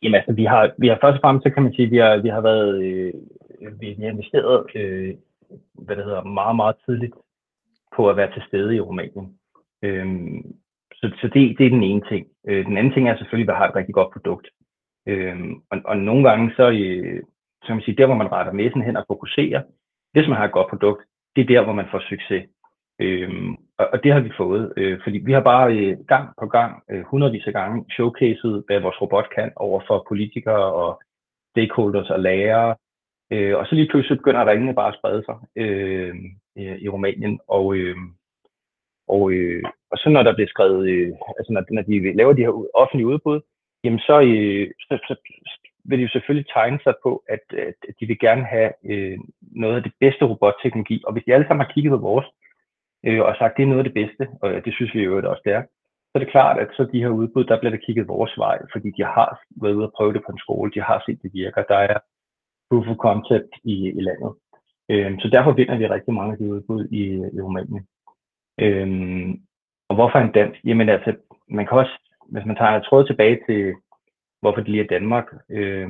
[0.03, 2.17] Jamen altså, vi har, vi har først og fremmest, så kan man sige, vi har,
[2.17, 3.13] vi har været, øh,
[3.79, 5.15] vi har investeret, øh,
[5.73, 7.13] hvad det hedder, meget, meget tidligt
[7.95, 9.39] på at være til stede i Rumænien.
[9.83, 10.07] Øh,
[10.93, 12.27] så så det, det er den ene ting.
[12.47, 14.47] Øh, den anden ting er selvfølgelig, at vi har et rigtig godt produkt.
[15.07, 17.21] Øhm, og, og nogle gange så, øh,
[17.61, 19.61] så kan man sige, der hvor man retter messen hen og fokuserer,
[20.11, 21.01] hvis man har et godt produkt,
[21.35, 22.43] det er der, hvor man får succes.
[22.99, 26.47] Øhm, og, og det har vi fået, øh, fordi vi har bare øh, gang på
[26.47, 31.01] gang, øh, hundredvis af gange, showcaset, hvad vores robot kan over for politikere og
[31.51, 32.75] stakeholders og lærere.
[33.31, 36.15] Øh, og så lige pludselig begynder ringene bare at sprede sig øh,
[36.55, 37.39] i Rumænien.
[37.47, 37.95] Og, øh,
[39.07, 42.41] og, øh, og så når der bliver skrevet, øh, altså når, når de laver de
[42.41, 43.41] her offentlige udbud,
[43.83, 45.15] jamen så, øh, så, så
[45.85, 49.75] vil de jo selvfølgelig tegne sig på, at, at de vil gerne have øh, noget
[49.75, 51.03] af det bedste robotteknologi.
[51.07, 52.25] Og hvis de alle sammen har kigget på vores,
[53.05, 55.41] øh, og sagt, det er noget af det bedste, og det synes vi jo også,
[55.45, 55.63] det er,
[56.09, 58.57] så er det klart, at så de her udbud, der bliver der kigget vores vej,
[58.73, 61.31] fordi de har været ude og prøve det på en skole, de har set, det
[61.33, 61.97] virker, der er
[62.69, 64.31] proof of concept i, i landet.
[64.91, 67.03] Øh, så derfor vinder vi rigtig mange af de udbud i,
[67.35, 67.87] i Rumænien.
[68.61, 68.87] Øh,
[69.89, 70.59] og hvorfor en dansk?
[70.63, 71.15] Jamen altså,
[71.49, 71.99] man kan også
[72.31, 73.73] hvis man tager tråd tilbage til,
[74.41, 75.89] hvorfor det lige er Danmark, øh,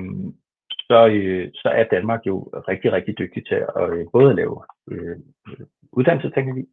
[0.89, 4.63] så, øh, så er Danmark jo rigtig, rigtig dygtig til at øh, både at lave
[4.91, 5.17] øh,
[5.48, 6.65] øh uddannelsesteknologi,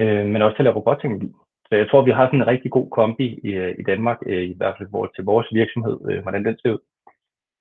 [0.00, 1.30] øh, men også til at lave robotteknologi.
[1.68, 4.42] Så jeg tror, vi har sådan en rigtig god kombi i, øh, i Danmark, øh,
[4.42, 6.78] i hvert fald hvor, til vores virksomhed, øh, hvordan den ser ud.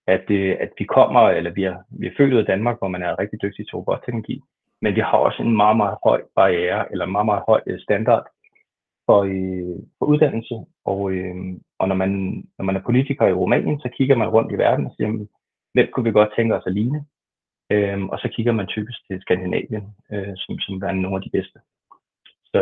[0.08, 2.88] At, øh, at vi kommer, eller vi er, vi er født ud af Danmark, hvor
[2.88, 4.41] man er rigtig dygtig til robotteknologi,
[4.82, 7.80] men vi har også en meget, meget høj barriere, eller en meget, meget høj øh,
[7.80, 8.26] standard
[9.06, 11.36] for, øh, for uddannelse, og, øh,
[11.80, 12.12] og når, man,
[12.58, 15.28] når man er politiker i Rumænien, så kigger man rundt i verden og siger,
[15.74, 17.06] hvem kunne vi godt tænke os at ligne?
[17.72, 21.36] Øh, og så kigger man typisk til Skandinavien, øh, som, som er nogle af de
[21.38, 21.60] bedste.
[22.54, 22.60] Så,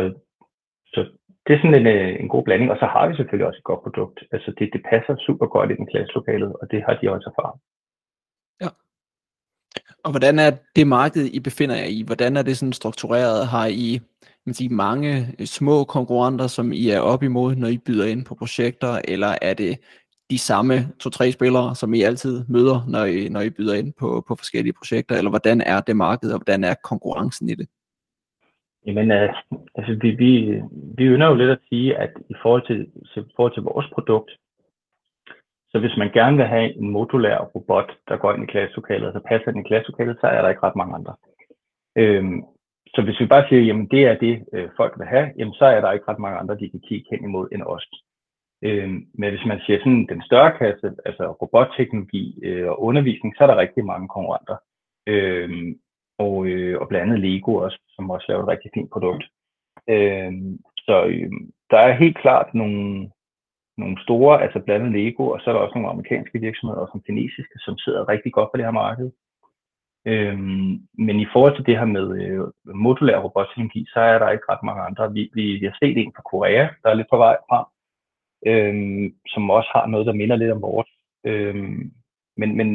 [0.92, 1.00] så
[1.46, 3.70] det er sådan en, øh, en god blanding, og så har vi selvfølgelig også et
[3.70, 4.18] godt produkt.
[4.32, 7.56] Altså det, det passer super godt i den klasselokalet, og det har de også erfaret.
[8.62, 8.70] Ja.
[10.04, 12.02] Og hvordan er det marked, I befinder jer i?
[12.06, 13.46] Hvordan er det sådan struktureret?
[13.46, 14.00] Har I
[14.46, 18.24] man sige, mange øh, små konkurrenter, som I er op imod, når I byder ind
[18.24, 19.78] på projekter, eller er det
[20.30, 24.24] de samme to-tre spillere, som I altid møder, når I, når I byder ind på,
[24.28, 27.68] på forskellige projekter, eller hvordan er det marked, og hvordan er konkurrencen i det?
[28.86, 29.34] Jamen, øh,
[29.74, 30.62] altså, vi, vi,
[30.96, 32.80] vi ynder jo lidt at sige, at i forhold til,
[33.16, 34.30] i forhold til vores produkt,
[35.70, 39.20] så hvis man gerne vil have en modulær robot, der går ind i klasselokalet, så
[39.28, 41.14] passer den i klasselokalet, så er der ikke ret mange andre.
[41.96, 42.42] Øhm,
[42.94, 45.64] så hvis vi bare siger, jamen det er det, øh, folk vil have, jamen så
[45.64, 47.86] er der ikke ret mange andre, de kan kigge hen imod end os.
[48.62, 53.44] Øhm, men hvis man siger sådan den større kasse, altså robotteknologi øh, og undervisning, så
[53.44, 54.56] er der rigtig mange konkurrenter.
[55.06, 55.78] Øhm,
[56.24, 59.24] og, øh, og blandt andet Lego også, som også laver et rigtig fint produkt.
[59.94, 60.32] Øh,
[60.86, 61.30] så øh,
[61.70, 63.10] der er helt klart nogle,
[63.78, 66.88] nogle store, altså blandt andet Lego, og så er der også nogle amerikanske virksomheder, og
[66.92, 69.10] som kinesiske, som sidder rigtig godt på det her marked.
[70.06, 70.70] Øhm,
[71.06, 72.40] men i forhold til det her med øh,
[72.74, 75.12] modulær robotteknologi, så er der ikke ret mange andre.
[75.12, 77.66] Vi, vi, vi har set en fra Korea, der er lidt på vej frem,
[78.50, 80.90] øhm, som også har noget, der minder lidt om vores.
[81.24, 81.92] Øhm,
[82.36, 82.68] men, men,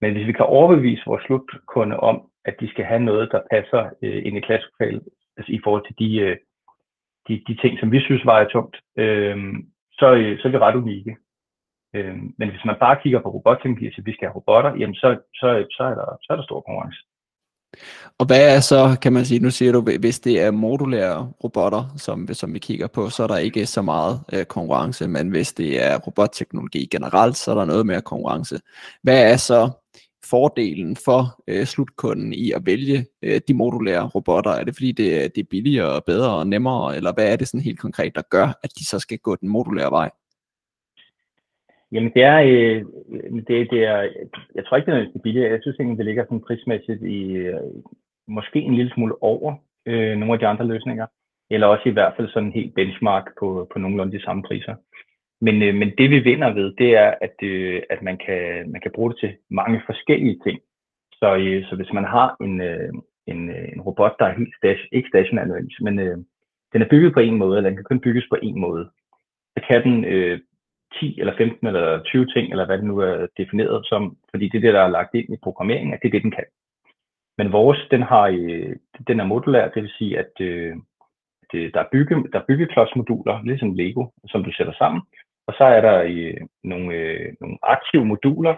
[0.00, 3.90] men hvis vi kan overbevise vores slutkunde om, at de skal have noget, der passer
[4.02, 5.02] øh, ind i klasselokalet,
[5.36, 6.36] altså i forhold til de, øh,
[7.28, 9.36] de, de ting, som vi synes vejer tungt, øh,
[9.92, 11.16] så, øh, så er vi ret unikke.
[11.94, 15.08] Øh, men hvis man bare kigger på robotteknologi, så vi skal have robotter, jamen så,
[15.34, 17.00] så, så, er der, så er der stor konkurrence.
[18.18, 21.84] Og hvad er så, kan man sige, nu siger du, hvis det er modulære robotter,
[21.96, 25.52] som, som vi kigger på, så er der ikke så meget øh, konkurrence, men hvis
[25.52, 28.60] det er robotteknologi generelt, så er der noget mere konkurrence.
[29.02, 29.70] Hvad er så
[30.30, 34.50] fordelen for øh, slutkunden i at vælge øh, de modulære robotter?
[34.50, 37.48] Er det fordi, det, det er billigere, og bedre og nemmere, eller hvad er det
[37.48, 40.10] sådan helt konkret, der gør, at de så skal gå den modulære vej?
[41.92, 42.84] Jamen det er, øh,
[43.48, 44.00] det, det er,
[44.54, 45.50] jeg tror ikke, det er billigere.
[45.50, 47.60] Jeg synes egentlig, det ligger sådan prismæssigt i, øh,
[48.28, 49.54] måske en lille smule over
[49.86, 51.06] øh, nogle af de andre løsninger.
[51.50, 54.74] Eller også i hvert fald sådan en helt benchmark på, på nogenlunde de samme priser.
[55.40, 58.80] Men, øh, men det vi vinder ved, det er, at, øh, at man, kan, man
[58.80, 60.58] kan bruge det til mange forskellige ting.
[61.12, 62.92] Så, øh, så hvis man har en, øh,
[63.26, 65.44] en, øh, en robot, der er helt stas, ikke stationær
[65.80, 66.18] men øh,
[66.72, 68.90] den er bygget på en måde, eller den kan kun bygges på en måde,
[69.56, 70.40] så kan den øh,
[71.00, 74.58] 10 eller 15 eller 20 ting, eller hvad det nu er defineret som, fordi det
[74.58, 76.44] er det, der er lagt ind i programmeringen, at det er det, den kan.
[77.38, 78.76] Men vores, den, har, øh,
[79.08, 80.76] den er modulær, det vil sige, at øh,
[81.52, 85.02] det, øh, der, er bygge, der er byggeklodsmoduler, ligesom Lego, som du sætter sammen,
[85.46, 88.54] og så er der øh, nogle, øh, nogle aktive moduler,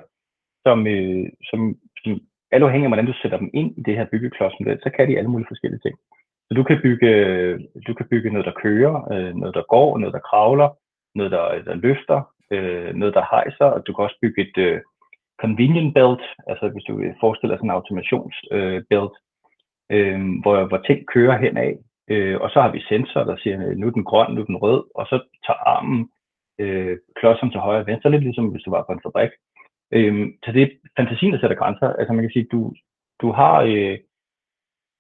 [0.67, 2.21] som, øh, som, som
[2.53, 5.19] alt afhængig af, hvordan du sætter dem ind i det her byggeklodsmodel, så kan de
[5.19, 5.99] alle mulige forskellige ting.
[6.49, 7.11] Så du kan bygge,
[7.87, 10.69] du kan bygge noget, der kører, øh, noget, der går, noget, der kravler,
[11.15, 12.21] noget, der, der løfter,
[12.51, 14.81] øh, noget, der hejser, og du kan også bygge et øh,
[15.41, 19.15] convenient belt, altså hvis du øh, forestiller sådan en automationsbelt, øh, belt,
[19.95, 21.73] øh, hvor, hvor ting kører hen af,
[22.09, 24.45] øh, og så har vi sensorer, der siger, øh, nu er den grøn, nu er
[24.45, 26.09] den rød, og så tager armen
[26.59, 29.31] øh, klodserne til højre og venstre, lidt ligesom hvis du var på en fabrik.
[29.93, 31.89] Øh, så det er fantasien, der sætter grænser.
[31.99, 32.73] Altså man kan sige, du,
[33.23, 33.99] du har øh,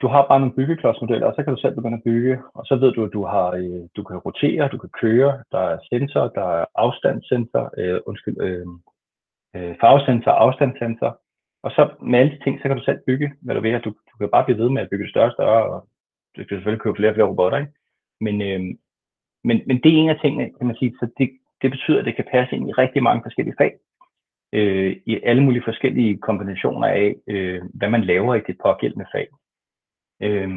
[0.02, 2.76] du har bare nogle byggeklodsmodeller, og så kan du selv begynde at bygge, og så
[2.76, 6.28] ved du, at du, har, øh, du kan rotere, du kan køre, der er sensor,
[6.28, 8.66] der er afstandssensor, øh, undskyld, øh,
[9.56, 11.20] øh, farvesensor, afstandssensor,
[11.62, 13.90] og så med alle de ting, så kan du selv bygge, hvad du vil, du,
[14.10, 15.88] du kan bare blive ved med at bygge det større og større, og
[16.36, 17.72] du kan selvfølgelig købe flere og flere robotter, ikke?
[18.20, 18.60] Men, øh,
[19.44, 21.28] men, men det er en af tingene, kan man sige, så det,
[21.62, 23.72] det betyder, at det kan passe ind i rigtig mange forskellige fag,
[24.52, 29.28] øh, i alle mulige forskellige kombinationer af, øh, hvad man laver i det pågældende fag.
[30.22, 30.50] Øh,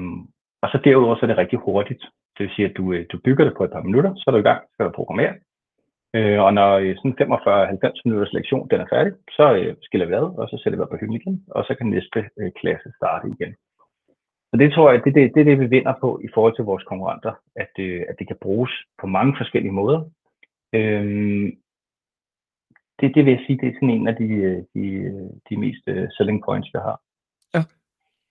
[0.61, 2.03] og så derudover så er det rigtig hurtigt.
[2.37, 4.31] Det vil sige, at du, øh, du bygger det på et par minutter, så er
[4.31, 5.33] du i gang, så skal du programmere.
[6.15, 10.13] Øh, og når øh, sådan 45-90 minutters lektion den er færdig, så øh, skiller vi
[10.13, 13.27] ad, og så sætter vi på hylden igen, og så kan næste øh, klasse starte
[13.35, 13.55] igen.
[14.49, 16.65] Så det tror jeg, det er det, det, det, vi vinder på i forhold til
[16.65, 19.99] vores konkurrenter, at, øh, at det kan bruges på mange forskellige måder.
[20.73, 21.51] Øhm,
[22.99, 24.83] det, det vil jeg sige, det er sådan en af de, øh, de,
[25.49, 25.83] de mest
[26.17, 27.01] selling points, vi har.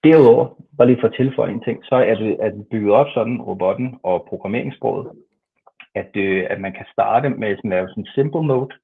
[0.04, 0.46] Derudover,
[0.78, 3.42] bare lige for at tilføje en ting, så er det, at det bygget op sådan,
[3.42, 5.10] robotten og programmeringssproget,
[5.94, 8.74] at, øh, at man kan starte med at lave sådan en simple mode.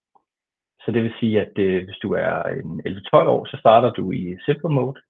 [0.85, 4.13] Så det vil sige, at øh, hvis du er en 11-12 år, så starter du
[4.13, 5.01] i simple mode.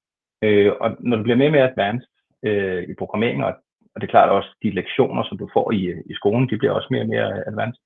[0.43, 2.09] Øh, og når du bliver mere og mere advanced
[2.43, 3.55] øh, i programmering, og,
[3.95, 6.73] og det er klart også de lektioner, som du får i, i skolen, de bliver
[6.73, 7.83] også mere og mere advanced,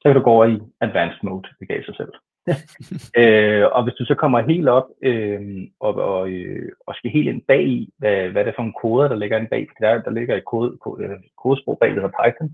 [0.00, 2.12] så kan du gå over i advanced mode, det gav sig selv.
[3.20, 5.40] øh, og hvis du så kommer helt op øh,
[5.80, 8.80] og, og, øh, og skal helt ind bag i, hvad, hvad det er for nogle
[8.82, 12.00] koder, der ligger inde bag, der, der ligger et kode, kode, øh, kodesprog bag, der
[12.00, 12.50] hedder Python,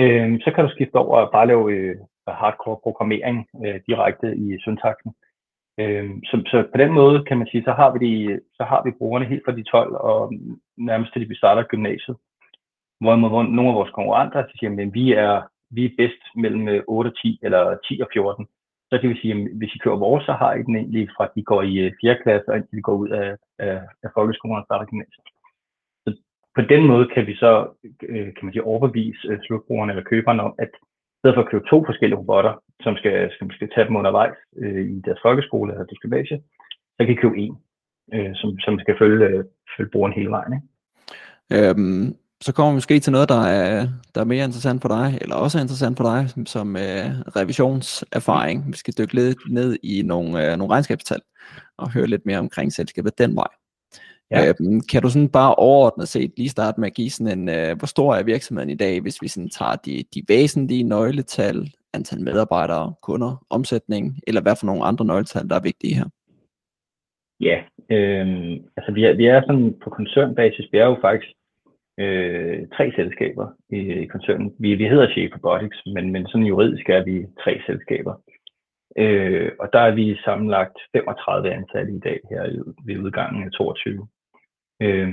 [0.00, 1.96] øh, så kan du skifte over og bare lave øh,
[2.28, 5.12] hardcore programmering øh, direkte i syntaksen.
[5.80, 8.82] Øh, så, så på den måde kan man sige, så har vi, de, så har
[8.84, 10.32] vi brugerne helt fra de 12 og
[10.76, 12.16] nærmest til de vi starter gymnasiet.
[13.00, 16.82] Hvor, hvor nogle af vores konkurrenter siger, at vi er, vi er bedst mellem øh,
[16.88, 18.46] 8 og 10 eller 10 og 14
[18.90, 21.24] så kan vi sige, at hvis I kører vores, så har I den egentlig fra,
[21.24, 22.16] at de går i øh, 4.
[22.22, 25.26] Klasse, og indtil de går ud af, af, af folkeskolen og starter gymnasiet.
[26.04, 26.10] Så
[26.56, 27.52] på den måde kan vi så,
[28.02, 30.70] øh, kan man sige, overbevise slutbrugerne eller køberne om, at
[31.14, 34.38] i stedet for at købe to forskellige robotter, som skal, som skal tage dem undervejs
[34.56, 36.38] øh, i deres folkeskole eller deres gymnasie,
[36.96, 37.56] så kan I købe en,
[38.14, 39.44] øh, som, som skal følge, øh,
[39.76, 40.52] følge brugeren hele vejen.
[40.56, 40.66] Ikke?
[41.56, 42.06] Øhm,
[42.46, 45.34] så kommer vi måske til noget, der er, der er mere interessant for dig, eller
[45.34, 48.66] også er interessant for dig, som, som uh, revisionserfaring.
[48.66, 51.20] Vi skal dykke lidt ned i nogle, uh, nogle regnskabstal,
[51.78, 53.48] og høre lidt mere omkring selskabet den vej.
[54.30, 54.50] Ja.
[54.50, 57.78] Uh, kan du sådan bare overordnet set lige starte med at give sådan en, uh,
[57.78, 62.20] hvor stor er virksomheden i dag, hvis vi sådan tager de, de væsentlige nøgletal, antal
[62.20, 66.08] medarbejdere, kunder, omsætning, eller hvad for nogle andre nøgletal, der er vigtige her?
[67.40, 67.58] Ja,
[67.94, 68.26] øh,
[68.76, 71.35] altså vi er, vi er sådan på koncernbasis, vi er jo faktisk
[71.98, 74.54] øh, tre selskaber i, i koncernen.
[74.58, 78.14] Vi, vi hedder Shape Robotics, men, men sådan juridisk er vi tre selskaber.
[78.98, 82.42] Øh, og der er vi sammenlagt 35 ansatte i dag her
[82.84, 84.08] ved udgangen af 22.
[84.82, 85.08] Øh,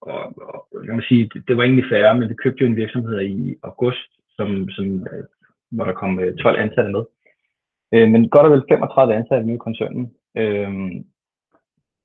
[0.00, 2.76] og, og jeg må sige, det, det var egentlig færre, men vi købte jo en
[2.76, 5.24] virksomhed i august, som, som, øh,
[5.70, 7.04] hvor der kom øh, 12 ansatte med.
[7.94, 10.12] Øh, men godt og vel 35 ansatte nu i koncernen.
[10.36, 10.70] Øh,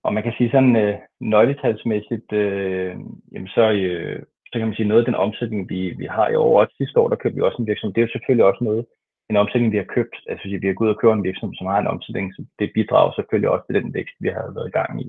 [0.04, 2.96] og man kan sige sådan øh, nøgletalsmæssigt, øh,
[3.34, 4.20] jamen så, øh,
[4.52, 7.00] så kan man sige noget af den omsætning, vi, vi har i år, og sidste
[7.00, 7.94] år, der købte vi også en virksomhed.
[7.94, 8.86] Det er jo selvfølgelig også noget,
[9.30, 10.16] en omsætning, vi har købt.
[10.30, 12.72] Altså vi har gået ud og købt en virksomhed, som har en omsætning, så det
[12.74, 15.08] bidrager selvfølgelig også til den vækst, vi har været i gang i.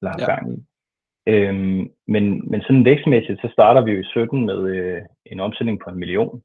[0.00, 0.26] Eller ja.
[0.32, 0.56] gang i.
[1.32, 5.80] Øhm, men, men sådan vækstmæssigt, så starter vi jo i 17 med øh, en omsætning
[5.80, 6.42] på en million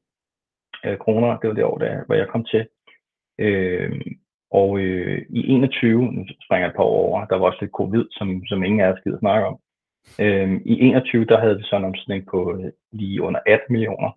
[0.84, 1.38] øh, kroner.
[1.38, 2.68] Det var det år, der, hvor jeg kom til.
[3.38, 4.00] Øh,
[4.50, 7.72] og øh, i 21, nu springer jeg et par år over, der var også lidt
[7.72, 9.58] covid, som, som ingen af os gider snakke om.
[10.20, 14.10] Øh, I 21, der havde vi så en omsætning på øh, lige under 18 millioner.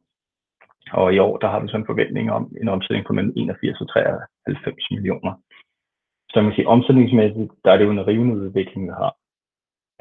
[0.91, 3.81] Og i år, der har vi så en forventning om en omsætning på mellem 81
[3.81, 5.33] og 93 millioner.
[6.29, 9.15] Så man kan sige, omsætningsmæssigt, der er det jo en rivende udvikling, vi har.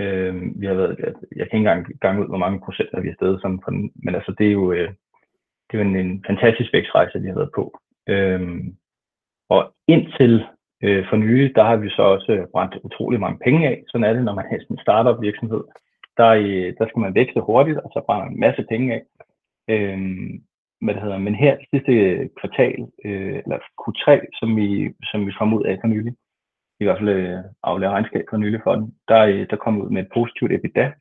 [0.01, 3.09] Øh, vi har været, jeg, jeg kan ikke engang gange ud, hvor mange procenter vi
[3.09, 3.71] er stedet, sådan for,
[4.05, 4.89] men altså, det er jo, øh,
[5.67, 7.81] det er jo en, en fantastisk vækstrejse, vi har været på.
[8.09, 8.41] Øh,
[9.49, 10.45] og indtil
[10.83, 13.83] øh, for nylig, der har vi så også øh, brændt utrolig mange penge af.
[13.89, 15.63] Sådan er det, når man har en startup virksomhed.
[16.17, 19.03] Der, øh, der skal man vækste hurtigt, og så brænder man en masse penge af.
[19.73, 19.99] Øh,
[20.81, 24.07] hvad det hedder, men her sidste øh, kvartal, øh, eller Q3,
[24.39, 26.15] som vi, som vi kom ud af for nylig,
[26.81, 29.91] i hvert fald øh, aflære regnskab for nylig for den, der, øh, der kom ud
[29.91, 30.93] med et positivt EBITDA,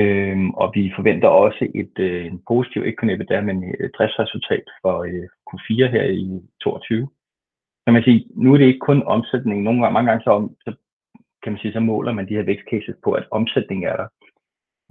[0.00, 3.90] Øhm, og vi forventer også et øh, en positiv, ikke kun EBITDA, men øh, et
[3.98, 7.08] driftsresultat for øh, Q4 her i 22
[7.86, 9.62] kan man sige, nu er det ikke kun omsætning.
[9.62, 10.74] Nogle gange, mange gange så, om, så
[11.42, 14.08] kan man sige, så måler man de her vækstcases på, at omsætning er der.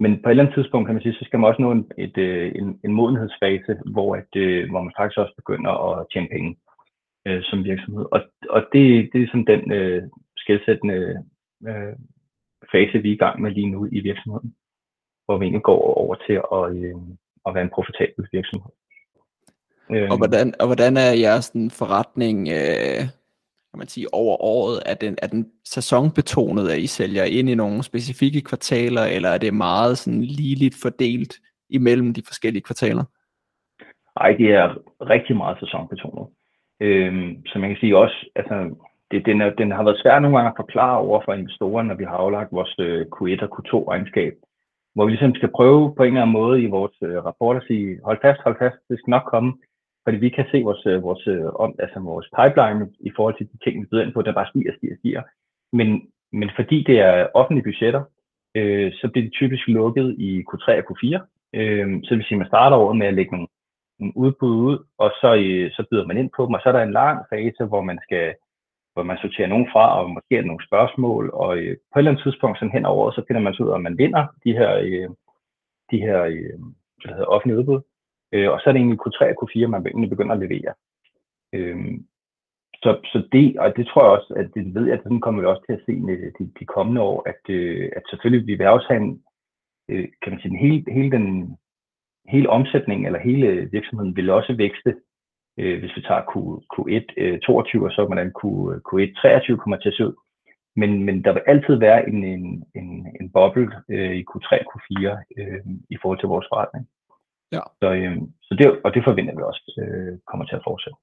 [0.00, 1.90] Men på et eller andet tidspunkt kan man sige, så skal man også nå en,
[1.98, 6.28] et, øh, en, en modenhedsfase, hvor, at, øh, hvor man faktisk også begynder at tjene
[6.28, 6.56] penge
[7.26, 8.04] øh, som virksomhed.
[8.12, 10.02] Og, og det, det er sådan den øh,
[10.36, 11.24] skældsættende
[11.68, 11.94] øh,
[12.72, 14.54] fase, vi er i gang med lige nu i virksomheden,
[15.24, 16.96] hvor vi egentlig går over til at, øh,
[17.46, 18.72] at være en profitabel virksomhed.
[19.90, 23.00] Øh, og, hvordan, og hvordan er jeres sådan, forretning øh,
[23.76, 24.82] kan man sige, over året?
[24.86, 29.38] Er den, er den sæsonbetonet, at I sælger ind i nogle specifikke kvartaler, eller er
[29.38, 31.34] det meget sådan ligeligt fordelt
[31.70, 33.04] imellem de forskellige kvartaler?
[34.18, 34.68] Nej, det er
[35.00, 36.26] rigtig meget sæsonbetonet.
[36.80, 38.54] Øhm, så man kan sige også, altså,
[39.10, 41.94] det, den, er, den har været svær nogle gange at forklare over for investorerne, når
[41.94, 44.34] vi har aflagt vores øh, Q1 og Q2-regnskab,
[44.94, 47.66] hvor vi ligesom skal prøve på en eller anden måde i vores øh, rapport at
[47.66, 49.52] sige, hold fast, hold fast, det skal nok komme,
[50.06, 53.48] fordi vi kan se vores, øh, vores, øh, om, altså vores pipeline i forhold til
[53.52, 55.22] de ting, vi byder ind på, der bare stiger, stiger, stiger.
[55.72, 55.88] Men,
[56.32, 58.02] men fordi det er offentlige budgetter,
[58.54, 61.18] øh, så bliver det typisk lukket i Q3 og Q4.
[61.58, 63.48] Øh, så det vil sige, at man starter året med at lægge nogle,
[64.00, 66.72] nogle udbud ud, og så, øh, så byder man ind på dem, og så er
[66.72, 68.34] der en lang fase, hvor man skal
[68.96, 72.00] hvor man sorterer nogen fra, og måske er der nogle spørgsmål, og øh, på et
[72.00, 73.98] eller andet tidspunkt sådan hen over året, så finder man så ud af, om man
[73.98, 75.08] vinder de her, øh,
[75.90, 76.58] de her øh,
[77.02, 77.80] hvad hedder, offentlige udbud.
[78.32, 80.72] Øh, og så er det egentlig Q3 og Q4, man egentlig begynder at levere.
[81.52, 81.76] Øh,
[82.82, 85.40] så, så det, og det tror jeg også, at det ved jeg, at sådan kommer
[85.40, 85.92] vi også til at se
[86.38, 89.22] de, de kommende år, at, øh, at selvfølgelig vi vil også have en,
[89.88, 91.56] øh, kan man sige, en hele, hele den
[92.28, 94.96] hele omsætningen eller hele virksomheden vil også vækste,
[95.58, 96.34] øh, hvis vi tager Q,
[96.74, 98.42] Q1 øh, 22 og så hvordan Q,
[98.88, 100.14] Q1 23 kommer til at se ud.
[100.76, 104.94] Men, men der vil altid være en, en, en, en boble øh, i Q3 Q4
[105.38, 105.60] øh,
[105.90, 106.86] i forhold til vores forretning.
[107.52, 107.60] Ja.
[107.82, 110.96] Så, øh, så det, og det forventer vi også øh, kommer til at fortsætte.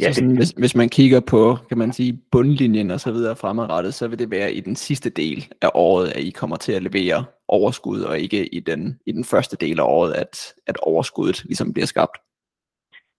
[0.00, 3.12] Ja, så sådan, det, hvis, hvis man kigger på, kan man sige, bundlinjen og så
[3.12, 6.56] videre fremadrettet, så vil det være i den sidste del af året, at I kommer
[6.56, 10.54] til at levere overskud, og ikke i den, i den første del af året, at,
[10.66, 12.16] at overskuddet ligesom bliver skabt.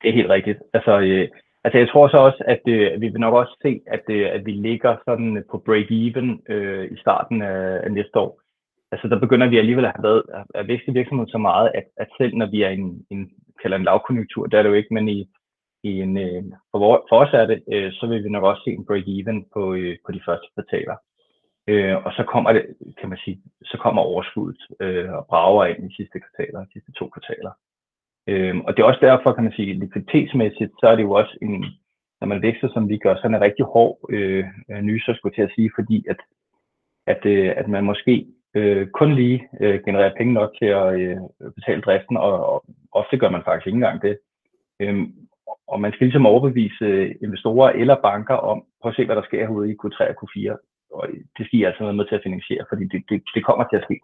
[0.01, 0.59] Det er helt rigtigt.
[0.73, 1.27] Altså, øh,
[1.63, 4.45] altså jeg tror så også, at, øh, vi vil nok også se, at, øh, at
[4.45, 8.41] vi ligger sådan på break-even øh, i starten af, af næste år
[8.91, 10.23] altså der begynder vi alligevel at have været,
[10.55, 13.77] at vækste virksomheden så meget, at, at selv når vi er i en, en, kalder
[13.77, 15.29] en lavkonjunktur, der er det jo ikke, men i,
[15.83, 18.71] i en, øh, for, for os er det, øh, så vil vi nok også se
[18.71, 20.95] en break-even på, øh, på de første kvartaler.
[21.67, 22.65] Øh, og så kommer det,
[22.99, 26.71] kan man sige, så kommer overskuddet øh, og brager ind i de sidste kvartaler, de
[26.73, 27.51] sidste to kvartaler.
[28.27, 31.37] Øh, og det er også derfor, kan man sige, likviditetsmæssigt, så er det jo også
[31.41, 31.65] en,
[32.21, 34.45] når man vækster, som vi gør, så er det en rigtig hård øh,
[34.81, 36.19] nyser, skulle til at sige, fordi at,
[37.07, 41.17] at, øh, at man måske øh, kun lige øh, generere penge nok til at øh,
[41.55, 44.17] betale driften, og, og ofte gør man faktisk ikke engang det.
[44.79, 45.13] Øhm,
[45.67, 49.29] og man skal ligesom overbevise øh, investorer eller banker om, prøv at se, hvad der
[49.29, 50.39] sker herude i Q3 og Q4.
[50.93, 51.07] Og
[51.37, 53.77] det skal I altså være med til at finansiere, fordi det, det, det kommer til
[53.77, 53.99] at ske.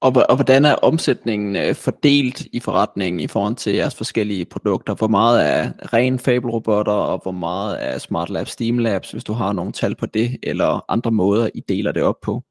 [0.00, 4.94] Og, og hvordan er omsætningen øh, fordelt i forretningen i forhold til jeres forskellige produkter?
[4.94, 5.62] Hvor meget er
[5.92, 9.94] ren Fable-robotter, og hvor meget er Smart Labs, Steam Labs, hvis du har nogle tal
[9.96, 12.42] på det, eller andre måder, I deler det op på?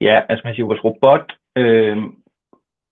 [0.00, 1.96] Ja, altså man siger, vores robot, øh,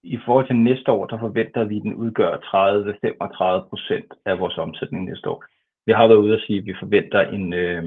[0.03, 4.59] i forhold til næste år, der forventer vi, at den udgør 30-35 procent af vores
[4.59, 5.45] omsætning næste år.
[5.87, 7.85] Vi har været ude at sige, at vi forventer en, øh,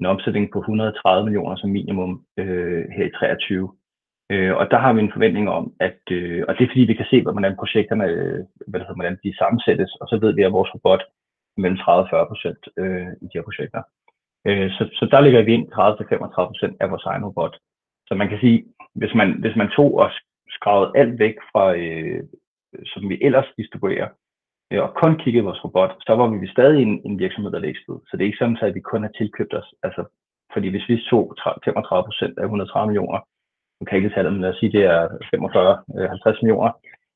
[0.00, 3.72] en omsætning på 130 millioner som minimum øh, her i 23.
[4.32, 6.94] Øh, og der har vi en forventning om, at, øh, og det er fordi, vi
[6.94, 10.42] kan se, hvordan projekterne, øh, hvad det hedder, hvordan de sammensættes, og så ved vi,
[10.42, 11.02] at vores robot
[11.56, 13.82] er mellem 30 40 procent øh, i de her projekter.
[14.46, 17.54] Øh, så, så der ligger vi ind 30-35 procent af vores egen robot.
[18.10, 20.10] Så man kan sige, hvis man, hvis man tog og
[20.48, 22.22] skravede alt væk fra, øh,
[22.92, 24.08] som vi ellers distribuerer,
[24.70, 28.00] øh, og kun kiggede vores robot, så var vi stadig en, en virksomhed, der vækstede.
[28.06, 29.68] Så det er ikke sådan, at vi kun har tilkøbt os.
[29.82, 30.02] Altså,
[30.52, 31.34] fordi hvis vi tog
[31.64, 33.20] 35 procent af 130 millioner,
[33.78, 36.72] nu kan jeg ikke tale, men lad os sige, det er 45-50 øh, millioner,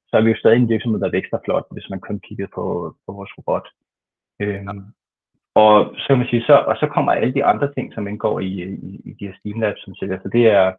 [0.09, 2.65] så er vi jo stadig en virksomhed, der vækster flot, hvis man kun kiggede på,
[3.07, 3.67] på vores robot.
[4.43, 4.81] Øhm,
[5.55, 8.41] og så kan man sige, så, og så kommer alle de andre ting, som indgår
[8.41, 8.51] i,
[8.89, 10.19] i, i de her Steam Labs, som sælger.
[10.23, 10.73] så det er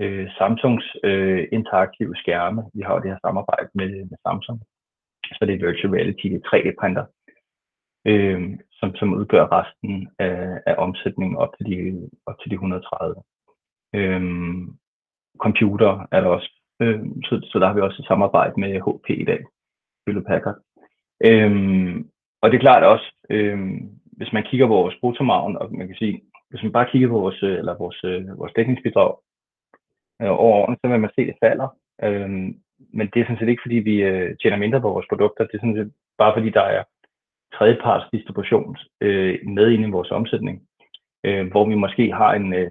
[0.00, 2.62] øh, Samsungs øh, interaktive skærme.
[2.74, 4.60] Vi har jo det her samarbejde med, med Samsung.
[5.36, 7.04] Så det er virtual reality, det er 3D-printer,
[8.06, 13.14] øh, som, som udgør resten af, af omsætningen op til de, op til de 130.
[13.94, 14.22] Øh,
[15.38, 16.50] computer er der også,
[16.82, 19.40] øh, så, så der har vi også et samarbejde med HP i dag,
[20.06, 20.58] Hewlett Packard.
[21.24, 21.50] Øh,
[22.42, 23.58] og det er klart også, øh,
[24.18, 26.20] hvis man kigger på vores bruttomargen, og man kan sige,
[26.50, 29.14] hvis man bare kigger på vores, øh, eller vores, øh, vores dækningsbidrag
[30.22, 31.68] øh, over årene, så vil man se, at det falder.
[32.02, 32.48] Øhm,
[32.92, 35.44] men det er sådan set ikke, fordi vi øh, tjener mindre på vores produkter.
[35.44, 36.82] Det er sådan set bare, fordi der er
[37.54, 40.62] tredjeparts distribution øh, med inde i vores omsætning,
[41.26, 42.70] øh, hvor vi måske har en, øh,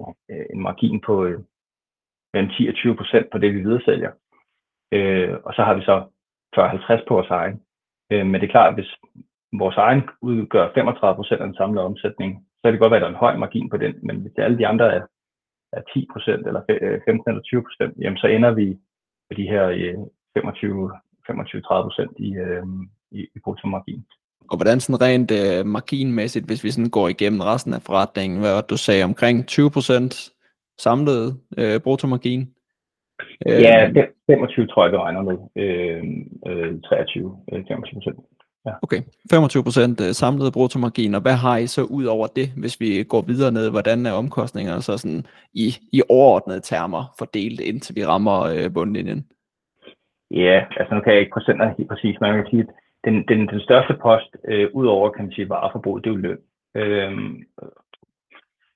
[0.54, 1.40] en margin på øh,
[2.34, 4.12] mellem 10 og 20 procent på det, vi videresælger.
[4.92, 5.96] Øh, og så har vi så
[6.56, 7.62] 40-50 på vores egen.
[8.12, 8.92] Øh, men det er klart, at hvis
[9.54, 13.02] vores egen udgør 35 procent af den samlede omsætning, så kan det godt være, at
[13.02, 15.06] der er en høj margin på den, men hvis alle de andre er,
[15.78, 18.68] er 10 procent, eller 15 øh, eller 20 procent, jamen så ender vi
[19.30, 19.66] på de her
[20.38, 22.66] 25-30 procent i, øh,
[23.12, 24.04] i, i bruttomargin.
[24.52, 28.64] Og hvordan sådan rent øh, marginmæssigt, hvis vi sådan går igennem resten af forretningen, hvad
[28.64, 30.14] du sagde omkring 20 procent
[30.78, 32.42] samlet øh, bruttomargin?
[33.48, 33.92] Øh, ja,
[34.28, 35.38] 25 tror jeg, vi regner med.
[35.64, 36.04] Øh,
[36.48, 38.20] øh, 23, øh, 25 procent.
[38.66, 38.74] Ja.
[38.82, 39.02] Okay,
[39.32, 43.04] 25 procent øh, samlet bruttomargin, og hvad har I så ud over det, hvis vi
[43.04, 48.06] går videre ned, hvordan er omkostningerne så sådan i, i overordnede termer fordelt, indtil vi
[48.06, 49.28] rammer øh, bundlinjen?
[50.32, 52.74] Ja, altså nu kan jeg ikke procenter helt præcis, men jeg kan sige, at
[53.06, 56.26] den, den, den største post, øh, ud over kan man sige, vareforbrug, det er jo
[56.26, 56.40] løn.
[56.76, 57.12] Øh,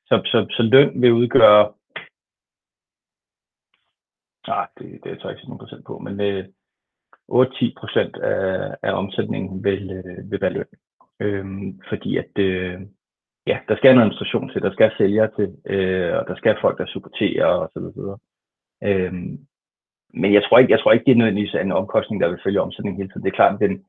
[0.06, 1.72] så, så, så løn vil udgøre
[4.48, 6.46] Nej, det, det er jeg ikke nogen procent på, men øh,
[7.32, 10.66] 8-10 procent af, af omsætningen vil, øh, vil være løn.
[11.20, 12.82] Øhm, fordi at øh,
[13.48, 16.78] ja, der skal en administration til, der skal sælgere til, øh, og der skal folk,
[16.78, 18.18] der supporterer og så videre.
[18.84, 19.38] Øhm,
[20.14, 22.62] men jeg tror ikke, jeg tror ikke, det er nødvendigvis en omkostning, der vil følge
[22.62, 23.24] omsætningen hele tiden.
[23.24, 23.86] Det er klart, at den,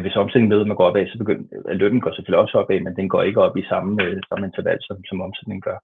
[0.00, 3.08] hvis omsætningen ved, man går opad, så begynder lønnen går selvfølgelig også opad, men den
[3.08, 5.78] går ikke op i samme, øh, samme interval, som, som omsætningen gør.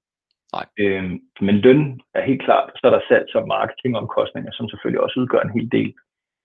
[0.57, 0.67] Nej.
[0.79, 5.21] Øhm, men løn er helt klart, så er der salg som marketingomkostninger, som selvfølgelig også
[5.21, 5.95] udgør en hel del.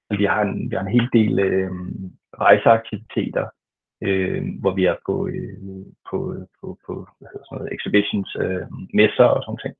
[0.10, 1.72] Vi har en, vi har en hel del øh,
[2.40, 3.46] rejseaktiviteter,
[4.04, 5.58] øh, hvor vi er på, øh,
[6.10, 6.18] på,
[6.60, 9.76] på, på hvad hedder sådan noget, exhibitions, øh, messer og sådan ting.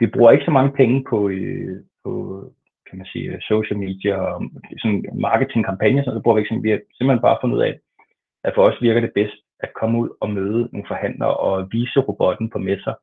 [0.00, 2.12] Vi bruger ikke så mange penge på, øh, på
[2.90, 4.42] kan man sige, social media og
[4.82, 6.66] sådan marketingkampagner, så bruger vi ikke sådan.
[6.66, 7.72] Vi har simpelthen bare fundet ud af,
[8.44, 12.00] at for os virker det bedst at komme ud og møde nogle forhandlere og vise
[12.00, 12.94] robotten på messer,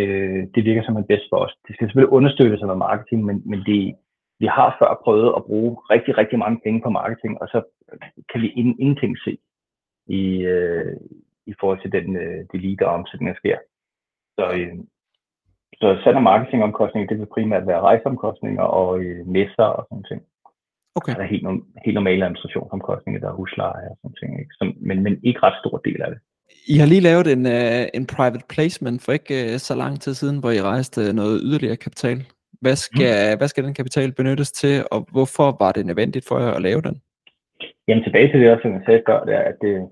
[0.00, 1.54] øh, det virker som bedst for os.
[1.66, 3.94] Det skal selvfølgelig understøttes af marketing, men, men det,
[4.38, 7.62] vi har før prøvet at bruge rigtig, rigtig mange penge på marketing, og så
[8.30, 9.38] kan vi in, ingenting se
[10.06, 10.22] i,
[10.54, 10.96] øh,
[11.46, 13.58] i forhold til den, øh, de lead og omsætning, der sker.
[14.38, 14.74] Så, øh,
[15.80, 20.22] så salg- og marketingomkostninger, det vil primært være rejseomkostninger og øh, messer og sådan ting.
[20.94, 21.14] Okay.
[21.14, 21.46] Der er helt,
[21.84, 24.54] helt normale administrationsomkostninger, der er husleje og sådan ting, ikke?
[24.58, 26.18] Som, men, men ikke ret stor del af det.
[26.68, 30.14] I har lige lavet en, uh, en private placement for ikke uh, så lang tid
[30.14, 32.18] siden, hvor I rejste noget yderligere kapital.
[32.60, 33.38] Hvad skal, mm.
[33.38, 36.82] hvad skal den kapital benyttes til, og hvorfor var det nødvendigt for jer at lave
[36.82, 37.02] den?
[37.88, 39.88] Jamen tilbage til det, også, som jeg sagde før, det er, at, det,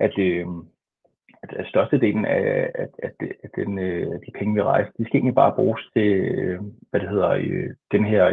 [0.00, 0.44] at, det,
[1.42, 3.14] at, at størstedelen af at, at,
[3.44, 6.08] at den, at de penge, vi rejser, de skal egentlig bare bruges til,
[6.90, 7.30] hvad det hedder,
[7.92, 8.24] den her,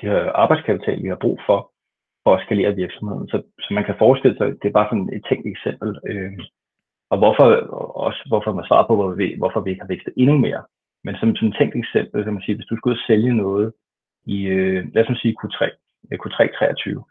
[0.00, 1.70] de her arbejdskapital, vi har brug for,
[2.24, 3.28] for at skalere virksomheden.
[3.28, 5.98] Så, så man kan forestille sig, det er bare sådan et tænkt eksempel.
[6.08, 6.38] Øh,
[7.10, 7.44] og hvorfor,
[8.06, 10.62] også hvorfor man svarer på, hvor vi, hvorfor vi ikke har vækstet endnu mere.
[11.04, 13.72] Men som, som tænkt eksempel, kan man sige, hvis du skulle ud og sælge noget
[14.26, 15.58] i, øh, lad os sige Q3,
[16.22, 17.04] Q3 23,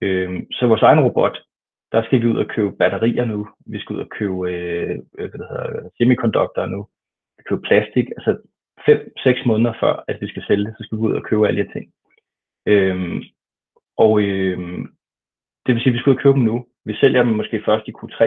[0.00, 1.36] øh, så vores egen robot,
[1.92, 5.28] der skal vi ud og købe batterier nu, vi skal ud og købe øh, øh
[5.30, 6.86] hvad det hedder, semikonduktorer nu,
[7.36, 8.32] vi købe plastik, altså
[8.80, 11.64] 5-6 måneder før, at vi skal sælge det, så skal vi ud og købe alle
[11.64, 11.92] de ting.
[12.66, 13.22] Øh,
[13.96, 14.58] og øh,
[15.66, 16.66] det vil sige, at vi skal ud og købe dem nu.
[16.84, 18.18] Vi sælger dem måske først i Q3,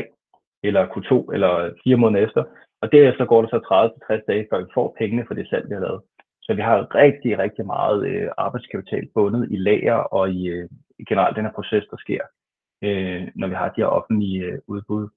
[0.63, 2.43] eller Q2, eller fire måneder efter.
[2.81, 3.59] Og derefter går det så
[4.11, 6.01] 30-60 dage, før vi får pengene for det salg, vi har lavet.
[6.41, 10.69] Så vi har rigtig, rigtig meget øh, arbejdskapital bundet i lager og i, øh,
[11.09, 12.23] generelt den her proces, der sker,
[12.83, 15.09] øh, når vi har de her offentlige øh, udbud.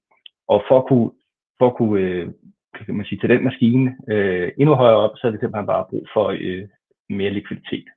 [0.49, 1.11] Og for at kunne,
[1.59, 2.29] for at kunne øh,
[2.75, 5.87] kan man sige, til den maskine øh, endnu højere op, så er det simpelthen bare
[5.91, 6.69] brug for øh,
[7.09, 7.89] mere likviditet.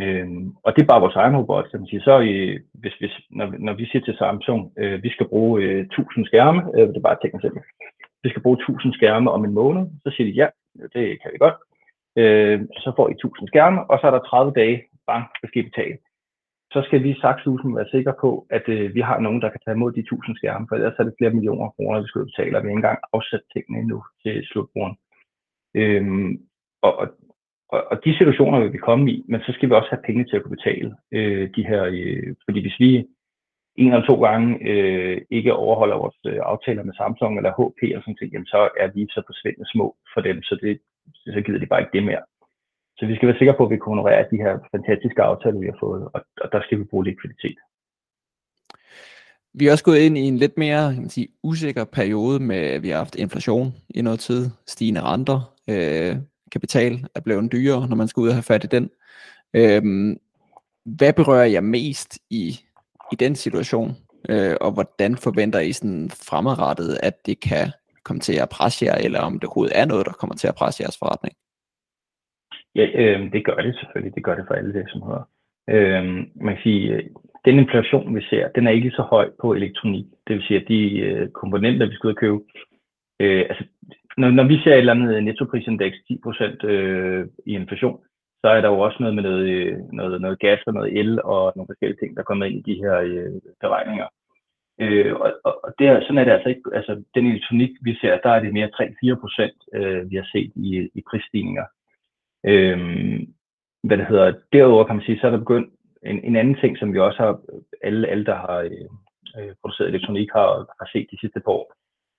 [0.00, 3.14] Øhm, og det er bare vores egen robot, Så, man siger, Så øh, hvis, hvis,
[3.30, 6.96] når, når vi siger til Samsung, øh, vi skal bruge øh, 1000 skærme, øh, det
[6.96, 7.44] er bare teknisk
[8.24, 10.48] vi skal bruge 1000 skærme om en måned, så siger de ja,
[10.94, 11.56] det kan vi godt.
[12.20, 15.62] Øh, så får I 1000 skærme, og så er der 30 dage, bang, der skal
[15.62, 15.98] I betale.
[16.72, 19.76] Så skal vi sakslusen være sikre på, at øh, vi har nogen, der kan tage
[19.76, 22.62] imod de 1000 skærme, for ellers er det flere millioner kroner, vi skal betale, og
[22.62, 24.96] vi har ikke engang afsat tingene endnu til slutbrugeren.
[25.74, 26.32] Øhm,
[26.82, 27.08] og, og
[27.74, 30.24] og, og de situationer vil vi komme i, men så skal vi også have penge
[30.24, 33.06] til at kunne betale øh, de her, øh, fordi hvis vi
[33.76, 38.02] en eller to gange øh, ikke overholder vores øh, aftaler med Samsung eller HP og
[38.02, 40.80] sådan ting, jamen, så er vi så forsvindende små for dem, så, det,
[41.34, 42.24] så gider de bare ikke det mere.
[42.98, 45.66] Så vi skal være sikre på, at vi kan honorere de her fantastiske aftaler, vi
[45.66, 47.58] har fået, og, og der skal vi bruge likviditet.
[49.54, 52.56] Vi er også gået ind i en lidt mere kan man sige, usikker periode med,
[52.56, 56.16] at vi har haft inflation i noget tid, stigende renter, øh,
[56.52, 58.90] kapital er blevet dyrere, når man skal ud og have fat i den.
[59.54, 59.82] Øh,
[60.84, 62.60] hvad berører jeg mest i,
[63.12, 63.90] i den situation,
[64.28, 67.66] øh, og hvordan forventer I sådan fremadrettet, at det kan
[68.04, 70.54] komme til at presse jer, eller om det overhovedet er noget, der kommer til at
[70.54, 71.34] presse jeres forretning?
[72.74, 74.14] Ja, øh, det gør det selvfølgelig.
[74.14, 75.22] Det gør det for alle virksomheder.
[75.70, 76.04] Øh,
[76.46, 77.02] man kan sige, øh,
[77.44, 80.06] den inflation, vi ser, den er ikke så høj på elektronik.
[80.26, 82.38] Det vil sige, at de øh, komponenter, vi skal ud og købe,
[83.20, 83.64] øh, altså,
[84.16, 87.98] når, når vi ser et eller andet øh, nettoprisindeks 10% øh, i inflation,
[88.44, 91.22] så er der jo også noget med noget, øh, noget, noget gas og noget el
[91.22, 94.06] og nogle forskellige ting, der kommer ind i de her øh, beregninger.
[94.80, 95.30] Øh, og,
[95.64, 98.40] og det er, sådan er det altså ikke, altså den elektronik, vi ser, der er
[98.40, 98.70] det mere
[99.14, 101.66] 3-4 procent, øh, vi har set i, i prisstigninger.
[102.50, 102.78] Øh,
[103.82, 105.70] hvad det hedder, derudover kan man sige, så er der begyndt
[106.02, 107.40] en, en anden ting, som vi også har,
[107.82, 108.88] alle, alle der har øh,
[109.38, 110.48] øh produceret elektronik, har,
[110.80, 111.66] har set de sidste par år,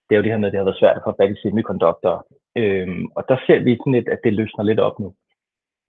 [0.05, 1.41] det er jo det her med, at det har været svært at få fat i
[1.41, 2.27] semiconductor.
[2.61, 5.13] Øh, og der ser vi sådan lidt, at det løsner lidt op nu.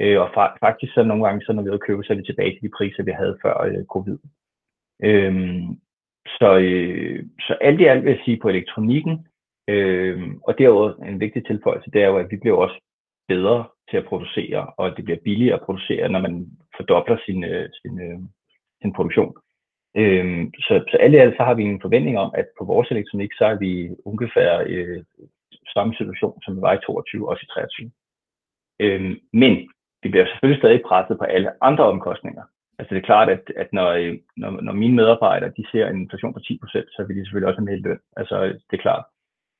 [0.00, 2.22] Øh, og fra, faktisk så nogle gange, så når vi er købe, så er vi
[2.22, 4.18] tilbage til de priser, vi havde før øh, covid.
[5.02, 5.34] Øh,
[6.38, 9.26] så, øh, så alt i alt vil jeg sige på elektronikken,
[9.68, 12.80] øh, og derudover en vigtig tilføjelse, det er jo, at vi bliver også
[13.28, 17.68] bedre til at producere, og det bliver billigere at producere, når man fordobler sin, øh,
[17.82, 18.18] sin, øh,
[18.82, 19.34] sin produktion.
[19.96, 22.90] Øh, så, så alt i alt så har vi en forventning om, at på vores
[22.90, 25.04] elektronik, så er vi ungefær øh,
[25.76, 27.90] samme situation, som vi var i 22, også i 23.
[28.84, 29.52] Øh, men
[30.02, 32.42] vi bliver selvfølgelig stadig presset på alle andre omkostninger.
[32.78, 36.00] Altså det er klart, at, at når, øh, når, når mine medarbejdere de ser en
[36.00, 37.98] inflation på 10%, så vil de selvfølgelig også have mere løn.
[38.16, 38.36] Altså
[38.70, 39.04] det er klart.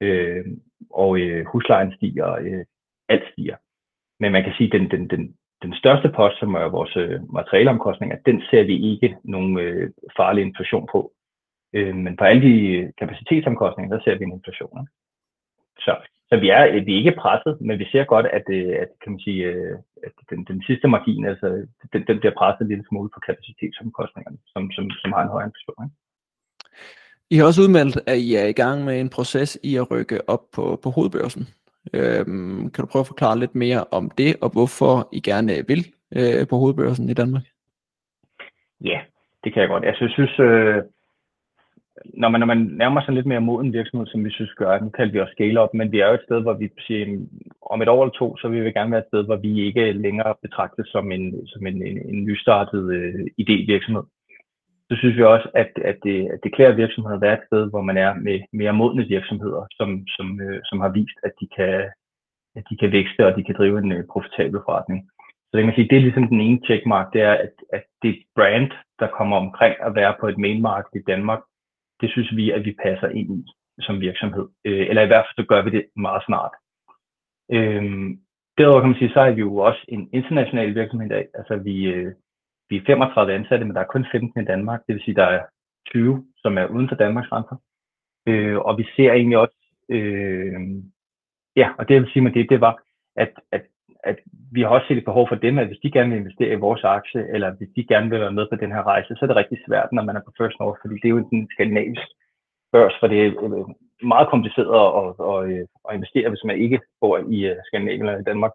[0.00, 0.44] Øh,
[0.90, 2.64] og øh, huslejen stiger, øh,
[3.08, 3.56] alt stiger.
[4.20, 7.32] Men man kan sige, at den, den, den, den største post, som er vores øh,
[7.32, 11.12] materialeomkostninger, den ser vi ikke nogen øh, farlig inflation på.
[11.72, 14.80] Øh, men på alle de øh, kapacitetsomkostninger, der ser vi en inflation.
[14.80, 14.92] Ikke?
[15.78, 15.96] Så
[16.30, 19.12] så vi er, vi er ikke presset, men vi ser godt, at, øh, at, kan
[19.12, 22.84] man sige, øh, at den, den sidste margin, altså, den, den bliver presset en lille
[22.88, 25.84] smule på kapacitetsomkostningerne, som, som, som har en høj inflation.
[25.84, 25.96] Ikke?
[27.30, 30.30] I har også udmeldt, at I er i gang med en proces i at rykke
[30.30, 31.44] op på, på hovedbørsen.
[31.94, 35.82] Øhm, kan du prøve at forklare lidt mere om det, og hvorfor I gerne vil
[36.16, 37.42] øh, på hovedbørsen i Danmark?
[38.80, 39.00] Ja,
[39.44, 39.84] det kan jeg godt.
[39.84, 40.82] Altså, jeg synes, øh,
[42.14, 44.88] når man, når man nærmer sig lidt mere moden virksomhed, som vi synes gør, nu
[44.90, 47.26] kalder vi også scale up, men vi er jo et sted, hvor vi siger,
[47.72, 49.92] om et år eller to, så vil vi gerne være et sted, hvor vi ikke
[49.92, 54.04] længere betragtes som en, som en, en, en nystartet øh, idévirksomhed.
[54.88, 57.70] Så synes vi også, at, at, det, at det klæder virksomheder at være et sted,
[57.70, 61.46] hvor man er med mere modne virksomheder, som, som, øh, som har vist, at de,
[61.56, 61.74] kan,
[62.56, 65.00] at de kan vækste, og de kan drive en øh, profitabel forretning.
[65.46, 67.84] Så det kan man sige, det er ligesom den ene checkmark, det er, at, at
[68.02, 71.40] det brand, der kommer omkring at være på et mainmarked i Danmark,
[72.00, 73.44] det synes vi, at vi passer ind i
[73.80, 74.48] som virksomhed.
[74.64, 76.54] Øh, eller i hvert fald så gør vi det meget snart.
[77.52, 77.84] Øh,
[78.58, 81.26] derudover kan man sige, så er vi jo også en international virksomhed i dag.
[81.34, 82.12] Altså vi, øh,
[82.68, 84.80] vi er 35 ansatte, men der er kun 15 i Danmark.
[84.86, 85.42] Det vil sige, der er
[85.86, 87.56] 20, som er uden for Danmarks grænser.
[88.28, 89.56] Øh, og vi ser egentlig også,
[89.88, 90.60] øh,
[91.56, 92.82] ja, og det jeg vil sige med det, det var,
[93.16, 93.62] at, at
[94.06, 94.18] at
[94.52, 96.64] vi har også set et behov for dem, at hvis de gerne vil investere i
[96.66, 99.26] vores aktie, eller hvis de gerne vil være med på den her rejse, så er
[99.26, 102.08] det rigtig svært, når man er på First North, fordi det er jo en skandinavisk
[102.72, 103.64] børs, for det er øh,
[104.02, 104.70] meget kompliceret
[105.00, 108.52] at, at, øh, at investere, hvis man ikke bor i øh, Skandinavien eller i Danmark.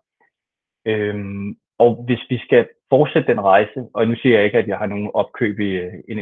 [0.86, 4.78] Øhm, og hvis vi skal fortsætte den rejse, og nu siger jeg ikke, at jeg
[4.78, 5.72] har nogen opkøb i,
[6.12, 6.14] i,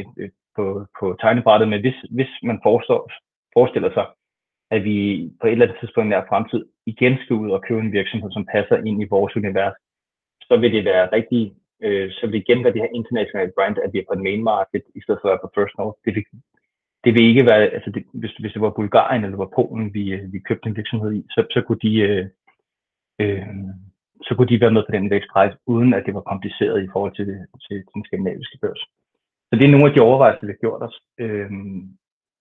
[0.55, 3.11] på, på tegnebrættet, men hvis, hvis man forestår,
[3.53, 4.05] forestiller sig,
[4.71, 4.97] at vi
[5.41, 8.31] på et eller andet tidspunkt i nær fremtid igen skal ud og købe en virksomhed,
[8.31, 9.77] som passer ind i vores univers,
[10.47, 11.53] så vil det være rigtig,
[11.83, 14.23] øh, så vil det igen være det her internationale brand, at vi er på en
[14.23, 15.99] main market, i stedet for at være på first north.
[16.05, 16.25] Det vil,
[17.03, 19.93] det vil ikke være, altså det, hvis, hvis det var Bulgarien eller det var Polen,
[19.93, 22.25] vi, øh, vi købte en virksomhed i, så, så kunne de, øh,
[23.21, 23.47] øh,
[24.27, 27.13] så kunne de være med på den vækstrejse, uden at det var kompliceret i forhold
[27.15, 28.81] til, til, til den skandinaviske børs.
[29.49, 31.51] Så det er nogle af de overvejelser, vi har gjort os øh,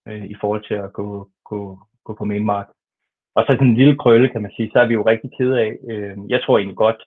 [0.09, 1.79] øh, i forhold til at gå, gå,
[2.09, 2.69] gå på mainmark.
[3.37, 5.61] Og så sådan en lille krølle, kan man sige, så er vi jo rigtig kede
[5.65, 5.71] af.
[5.91, 7.01] Øh, jeg tror egentlig godt,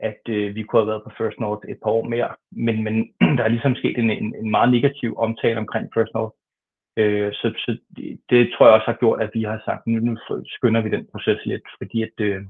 [0.00, 2.30] at øh, vi kunne have været på First North et par år mere,
[2.66, 2.94] men, men
[3.36, 6.34] der er ligesom sket en, en, en meget negativ omtale omkring First North.
[7.00, 7.78] Øh, så så
[8.30, 10.16] det, tror jeg også har gjort, at vi har sagt, nu, nu
[10.46, 12.42] skynder vi den proces lidt, fordi at, øh,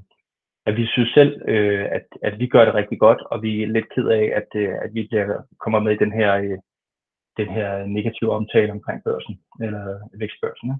[0.66, 3.66] at vi synes selv, øh, at, at vi gør det rigtig godt, og vi er
[3.66, 6.58] lidt ked af, at, øh, at vi bliver, kommer med i den her, øh,
[7.36, 9.84] den her negative omtale omkring børsen, eller
[10.14, 10.68] vækstbørsen.
[10.68, 10.74] Ja,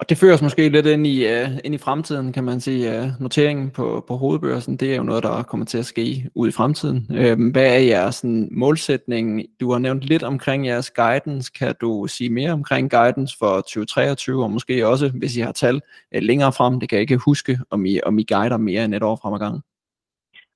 [0.00, 2.98] og det fører os måske lidt ind i, uh, ind i fremtiden, kan man sige.
[2.98, 6.48] Uh, noteringen på, på hovedbørsen, det er jo noget, der kommer til at ske ud
[6.48, 7.06] i fremtiden.
[7.10, 9.42] Uh, hvad er jeres sådan, målsætning?
[9.60, 11.52] Du har nævnt lidt omkring jeres guidance.
[11.58, 15.74] Kan du sige mere omkring guidance for 2023, og måske også, hvis I har tal
[15.74, 18.94] uh, længere frem, det kan jeg ikke huske, om I, om I guider mere end
[18.94, 19.62] et år frem ad gangen?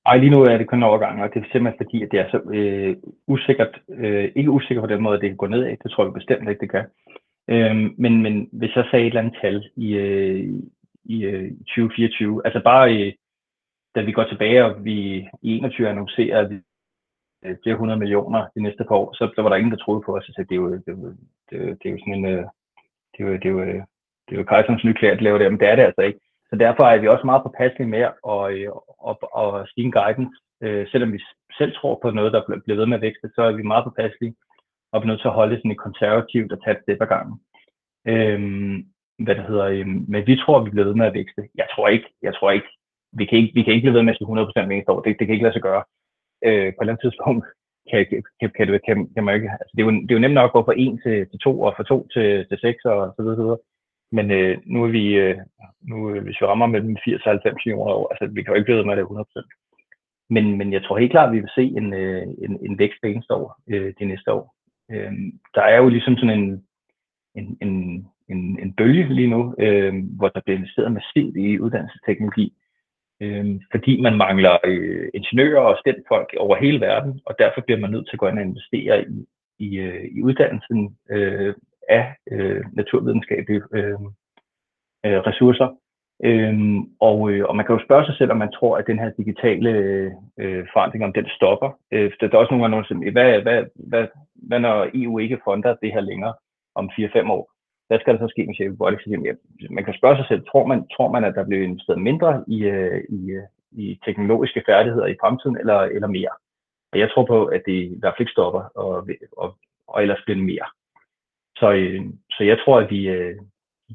[0.05, 2.29] Ej, lige nu er det kun overgang, og det er simpelthen fordi, at det er
[2.31, 2.95] så øh,
[3.27, 5.77] usikkert, øh, ikke usikkert på den måde, at det kan gå nedad.
[5.83, 6.85] Det tror jeg bestemt ikke, det kan.
[7.47, 10.49] Øhm, men, men hvis jeg sagde et eller andet tal i, øh,
[11.05, 13.13] i øh, 2024, altså bare i,
[13.95, 14.97] da vi går tilbage, og vi
[15.41, 16.55] i 21 annoncerer, at vi
[17.45, 20.03] øh, flere hundrede millioner de næste par år, så, så var der ingen, der troede
[20.05, 20.25] på os.
[20.25, 20.85] Så det er jo, det,
[21.49, 22.45] det, jo, det er jo sådan en, øh,
[23.13, 23.83] det er jo, det er jo, øh,
[24.25, 26.19] det er jo Kajsons klæder, der laver det, men det er det altså ikke.
[26.49, 28.69] Så derfor er vi også meget påpasselige med at, øh,
[29.09, 30.37] at, at, at stige en guidance.
[30.63, 31.19] Øh, selvom vi
[31.57, 34.35] selv tror på noget, der bliver ved med at vækste, så er vi meget påpasselige
[34.93, 37.35] og bliver nødt til at holde sådan et konservativt og tage et step ad gangen.
[38.11, 38.75] Øhm,
[39.23, 41.41] hvad det hedder, øhm, men vi tror, vi bliver ved med at vækste.
[41.55, 42.69] Jeg tror ikke, jeg tror ikke,
[43.19, 45.01] vi kan ikke, vi kan ikke blive ved med at 100% hver år.
[45.01, 45.83] Det, det kan ikke lade sig gøre.
[46.47, 47.45] Øh, på et eller andet tidspunkt
[47.89, 50.25] kan, kan, kan, kan, kan, kan man ikke, altså det, er jo, det er jo
[50.25, 52.85] nemt nok at gå fra 1 til, til 2 og fra 2 til, til 6
[52.85, 53.61] og så videre, så videre.
[54.17, 55.37] Men øh, nu er vi, øh,
[55.89, 58.57] nu, øh, hvis vi rammer mellem 80 og 90 millioner år, altså vi kan jo
[58.57, 59.63] ikke blive ved med det 100%.
[60.29, 62.99] Men, men jeg tror helt klart, at vi vil se en, øh, en, en vækst
[63.01, 64.55] hver eneste år øh, de næste år.
[64.91, 65.11] Øh,
[65.55, 66.63] der er jo ligesom sådan en,
[67.35, 72.53] en, en, en, en bølge lige nu, øh, hvor der bliver investeret massivt i uddannelsesteknologi,
[73.21, 75.77] øh, fordi man mangler øh, ingeniører og
[76.07, 79.05] folk over hele verden, og derfor bliver man nødt til at gå ind og investere
[79.09, 79.25] i,
[79.59, 81.53] i, øh, i uddannelsen øh,
[81.89, 83.99] af øh, naturvidenskabelige øh,
[85.05, 85.82] øh, ressourcer.
[86.23, 88.99] Øhm, og, øh, og man kan jo spørge sig selv, om man tror, at den
[88.99, 89.69] her digitale
[90.39, 91.69] øh, forandring, om den stopper.
[91.91, 95.75] Øh, der er også nogle gange, der hvad, hvad, hvad, hvad når EU ikke fonder
[95.81, 96.33] det her længere
[96.75, 97.51] om 4-5 år?
[97.87, 99.07] Hvad skal der så ske med Shape Robotics?
[99.69, 102.63] Man kan spørge sig selv, tror man, tror man at der bliver investeret mindre i,
[102.63, 106.33] øh, i, øh, i teknologiske færdigheder i fremtiden, eller, eller mere?
[106.91, 109.07] Og jeg tror på, at det i hvert fald ikke stopper, og,
[109.37, 109.57] og,
[109.87, 110.67] og ellers bliver det mere.
[111.59, 112.01] Så, øh,
[112.31, 113.35] så jeg tror, at vi, øh,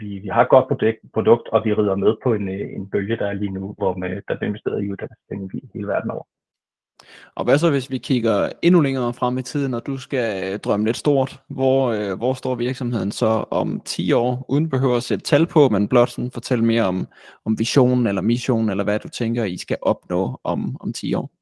[0.00, 2.90] vi, vi har et godt produkt, produkt, og vi rider med på en, øh, en
[2.90, 6.24] bølge, der er lige nu, hvor med, der bliver investeret i uddannelsesteknologi hele verden over.
[7.34, 10.58] Og hvad så, hvis vi kigger endnu længere frem i tiden, og du skal øh,
[10.58, 11.40] drømme lidt stort?
[11.48, 15.68] Hvor, øh, hvor står virksomheden så om 10 år, uden behøver at sætte tal på,
[15.68, 17.08] men blot sådan fortælle mere om,
[17.44, 21.37] om visionen eller missionen, eller hvad du tænker, I skal opnå om, om 10 år?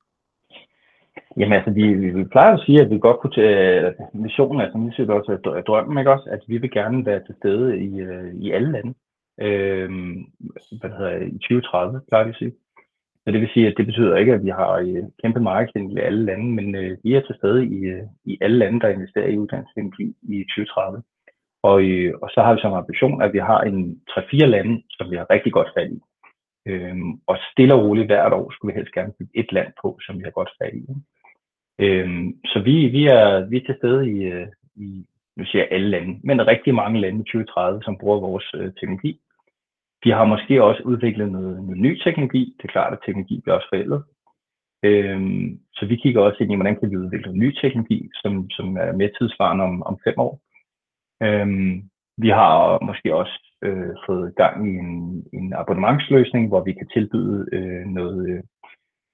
[1.37, 4.61] Jamen altså, vi, vi, vi plejer at sige, at vi godt kunne tage øh, missionen,
[4.61, 6.29] altså vi siger også at drømmen, ikke også?
[6.31, 8.95] At vi vil gerne være til stede i, øh, i alle lande.
[9.41, 9.91] Øh,
[10.81, 12.53] hvad det hedder, i 2030, plejer vi at sige.
[13.25, 15.99] Så det vil sige, at det betyder ikke, at vi har øh, kæmpe marketing i
[15.99, 17.79] alle lande, men øh, vi er til stede i,
[18.25, 19.81] i alle lande, der investerer i uddannelse
[20.23, 21.03] i 2030.
[21.63, 25.11] Og, øh, og så har vi som ambition, at vi har en 3-4 lande, som
[25.11, 26.01] vi har rigtig godt fat i.
[26.67, 29.99] Øhm, og stille og roligt hvert år skulle vi helst gerne bygge et land på,
[30.07, 30.85] som vi har godt fat i.
[31.79, 34.47] Øhm, så vi, vi, er, vi er til stede i, øh,
[34.77, 35.07] i
[35.37, 38.73] nu siger jeg alle lande, men rigtig mange lande i 2030, som bruger vores øh,
[38.81, 39.21] teknologi.
[40.05, 42.55] Vi har måske også udviklet noget, noget ny teknologi.
[42.59, 44.05] Det er klart, at teknologi bliver også forældet.
[44.83, 48.77] Øhm, så vi kigger også ind i, hvordan kan vi udvikle ny teknologi, som, som
[48.77, 50.41] er mere tidsvarende om, om fem år.
[51.23, 56.89] Øhm, vi har måske også øh, fået gang i en, en abonnementsløsning, hvor vi kan
[56.89, 58.43] tilbyde øh, noget, øh,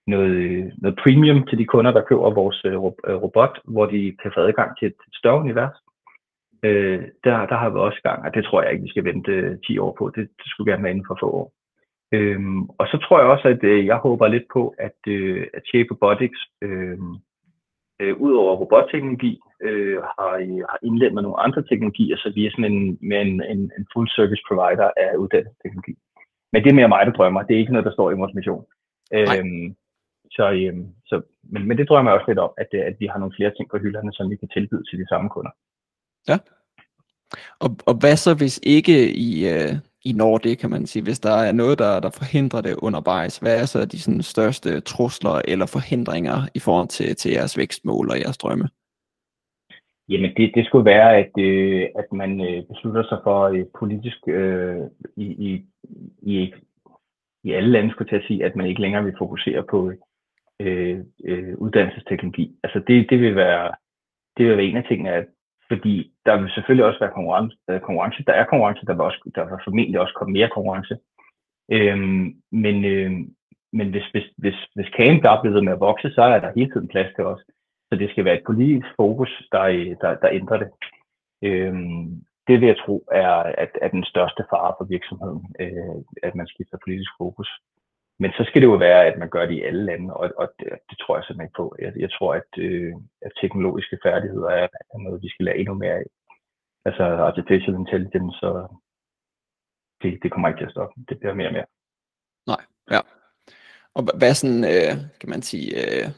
[0.06, 4.30] noget, noget premium til de kunder, der køber vores øh, øh robot, hvor de kan
[4.34, 5.76] få adgang til et større univers.
[6.64, 9.32] Øh, der, der har vi også gang, og det tror jeg ikke, vi skal vente
[9.32, 10.12] øh, 10 år på.
[10.14, 11.52] Det, det skulle gerne være inden for få år.
[12.14, 15.62] Øhm, og så tror jeg også, at øh, jeg håber lidt på, at, øh, at
[15.66, 16.98] Shape Robotics, øh,
[18.02, 19.32] øh, ud over robotteknologi,
[19.66, 20.32] øh, har,
[20.70, 23.84] har indledt med nogle andre teknologier, så vi er sådan en, med en, en, en
[23.92, 25.94] full service provider af uddannelsesteknologi.
[26.52, 27.42] Men det er mere mig, der drømmer.
[27.42, 28.64] Det er ikke noget, der står i vores mission.
[29.16, 29.66] Øhm,
[30.36, 31.16] så, øhm, så,
[31.52, 33.66] men, men det drømmer jeg også lidt om, at, at vi har nogle flere ting
[33.70, 35.52] på hylderne, som vi kan tilbyde til de samme kunder.
[36.28, 36.38] Ja.
[37.64, 38.96] Og, og hvad så, hvis ikke
[39.28, 39.72] I, øh,
[40.04, 43.38] i når det, kan man sige, hvis der er noget, der, der forhindrer det undervejs,
[43.38, 48.10] hvad er så de sådan, største trusler eller forhindringer i forhold til, til jeres vækstmål
[48.10, 48.68] og jeres drømme?
[50.08, 54.18] Jamen det, det skulle være, at, øh, at man øh, beslutter sig for øh, politisk
[54.28, 54.80] øh,
[55.16, 55.64] i, i,
[56.22, 56.54] i,
[57.44, 59.92] i alle lande, skulle til at sige, at man ikke længere vil fokusere på
[60.60, 62.56] øh, øh, uddannelsesteknologi.
[62.62, 63.72] Altså det, det vil være
[64.36, 65.26] det vil være en af tingene, at
[65.72, 67.56] fordi der vil selvfølgelig også være konkurrence.
[67.66, 70.50] Der er konkurrence, der er konkurrence, der vil, også, der vil formentlig også komme mere
[70.54, 70.94] konkurrence.
[71.76, 73.34] Øhm, men øhm,
[73.72, 76.70] men hvis, hvis, hvis, hvis kagen bare bliver med at vokse, så er der hele
[76.72, 77.40] tiden plads til os.
[77.88, 80.70] Så det skal være et politisk fokus, der, øh, der, der ændrer det.
[81.42, 83.32] Øhm, det vil jeg tro er,
[83.64, 87.48] at, at den største fare for virksomheden, øh, at man skifter politisk fokus.
[88.22, 90.46] Men så skal det jo være, at man gør det i alle lande, og, og
[90.58, 91.66] det, det tror jeg simpelthen ikke på.
[91.84, 92.94] Jeg, jeg tror, at, øh,
[93.26, 96.06] at teknologiske færdigheder er, er noget, vi skal lære endnu mere af.
[96.84, 98.58] Altså artificial intelligence, og
[100.02, 100.94] det, det kommer ikke til at stoppe.
[101.08, 101.68] Det bliver mere og mere.
[102.46, 103.00] Nej, ja.
[103.94, 106.08] Og hvad er sådan, øh, kan man sige, øh,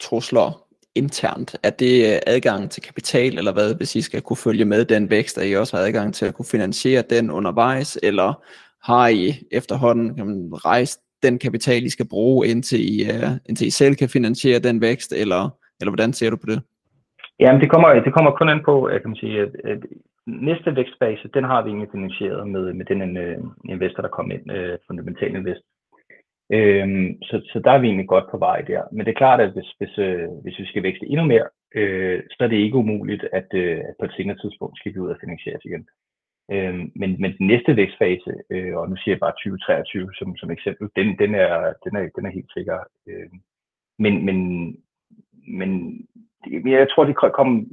[0.00, 0.48] trusler
[0.94, 1.56] internt?
[1.62, 5.10] Er det øh, adgang til kapital, eller hvad, hvis I skal kunne følge med den
[5.10, 8.44] vækst, er I også har adgang til at kunne finansiere den undervejs, eller
[8.82, 13.66] har I efterhånden kan man, rejst den kapital, I skal bruge, indtil I, uh, indtil
[13.66, 15.42] I selv kan finansiere den vækst, eller,
[15.80, 16.60] eller hvordan ser du på det?
[17.40, 19.80] Jamen, det kommer, det kommer kun an på, øh, kan man sige, at, at
[20.26, 23.44] næste vækstfase, den har vi egentlig finansieret med, med den uh,
[23.74, 25.64] investor, der kom ind, uh, fundamental invest.
[26.52, 28.82] Øhm, så, så der er vi egentlig godt på vej der.
[28.92, 32.22] Men det er klart, at hvis, hvis, øh, hvis vi skal vækste endnu mere, øh,
[32.30, 35.10] så er det ikke umuligt, at, øh, at på et senere tidspunkt skal vi ud
[35.10, 35.86] og finansieres igen.
[36.52, 40.50] Øh, men, men den næste vækstfase, øh, og nu siger jeg bare 2023 som, som
[40.50, 42.78] eksempel, den, den, er, den, er, den er helt sikker.
[43.06, 43.30] Øh,
[43.98, 44.38] men, men,
[45.58, 45.70] men
[46.66, 47.64] jeg tror, det kommer,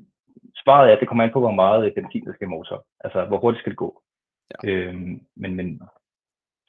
[0.63, 2.85] svaret er, at det kommer an på, hvor meget benzin der skal motor.
[2.99, 4.01] Altså, hvor hurtigt skal det gå.
[4.51, 4.69] Ja.
[4.69, 4.95] Øh,
[5.35, 5.81] men, men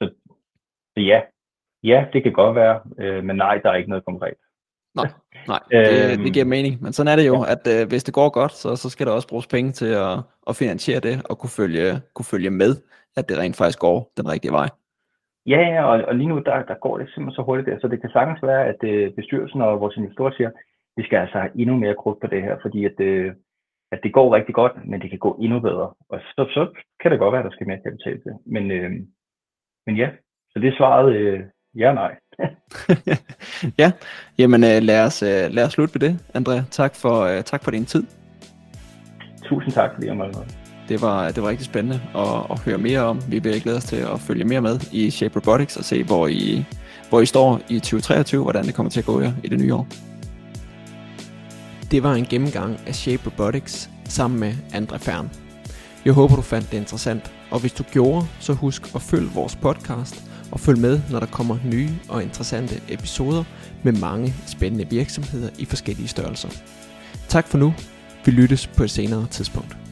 [0.01, 0.13] så,
[0.95, 1.21] så ja,
[1.83, 4.37] Ja, det kan godt være, øh, men nej, der er ikke noget konkret.
[5.01, 5.09] Nej,
[5.53, 6.73] nej det, øhm, det giver mening.
[6.83, 7.51] Men sådan er det jo, ja.
[7.53, 10.13] at øh, hvis det går godt, så, så skal der også bruges penge til at,
[10.49, 12.71] at finansiere det, og kunne følge, kunne følge med,
[13.17, 14.69] at det rent faktisk går den rigtige vej.
[15.53, 17.87] Ja, ja og, og lige nu, der, der går det simpelthen så hurtigt der, så
[17.87, 20.51] det kan sagtens være, at øh, bestyrelsen og vores investorer siger,
[20.97, 23.33] vi skal altså have endnu mere krudt på det her, fordi at, øh,
[23.91, 25.89] at det går rigtig godt, men det kan gå endnu bedre.
[26.09, 28.33] Og så, så kan det godt være, at der skal mere kapital til.
[28.45, 28.91] Men, øh,
[29.85, 30.09] men ja,
[30.51, 31.39] så det er svaret, øh,
[31.77, 32.11] Ja, nej.
[33.79, 33.91] ja,
[34.37, 36.61] jamen øh, lad, os, øh, lad os slutte ved det, Andrea.
[36.71, 38.03] Tak for, øh, tak for din tid.
[39.43, 40.39] Tusind tak, fordi jeg måtte
[40.89, 43.21] det var, det var rigtig spændende at, at høre mere om.
[43.27, 46.27] Vi vil glæde os til at følge mere med i Shape Robotics og se, hvor
[46.27, 46.65] I,
[47.09, 49.73] hvor I står i 2023, hvordan det kommer til at gå jer i det nye
[49.73, 49.87] år.
[51.91, 55.29] Det var en gennemgang af Shape Robotics sammen med Andre Fern.
[56.05, 59.55] Jeg håber, du fandt det interessant, og hvis du gjorde, så husk at følge vores
[59.55, 63.43] podcast– og følg med, når der kommer nye og interessante episoder
[63.83, 66.49] med mange spændende virksomheder i forskellige størrelser.
[67.27, 67.73] Tak for nu.
[68.25, 69.86] Vi lyttes på et senere tidspunkt.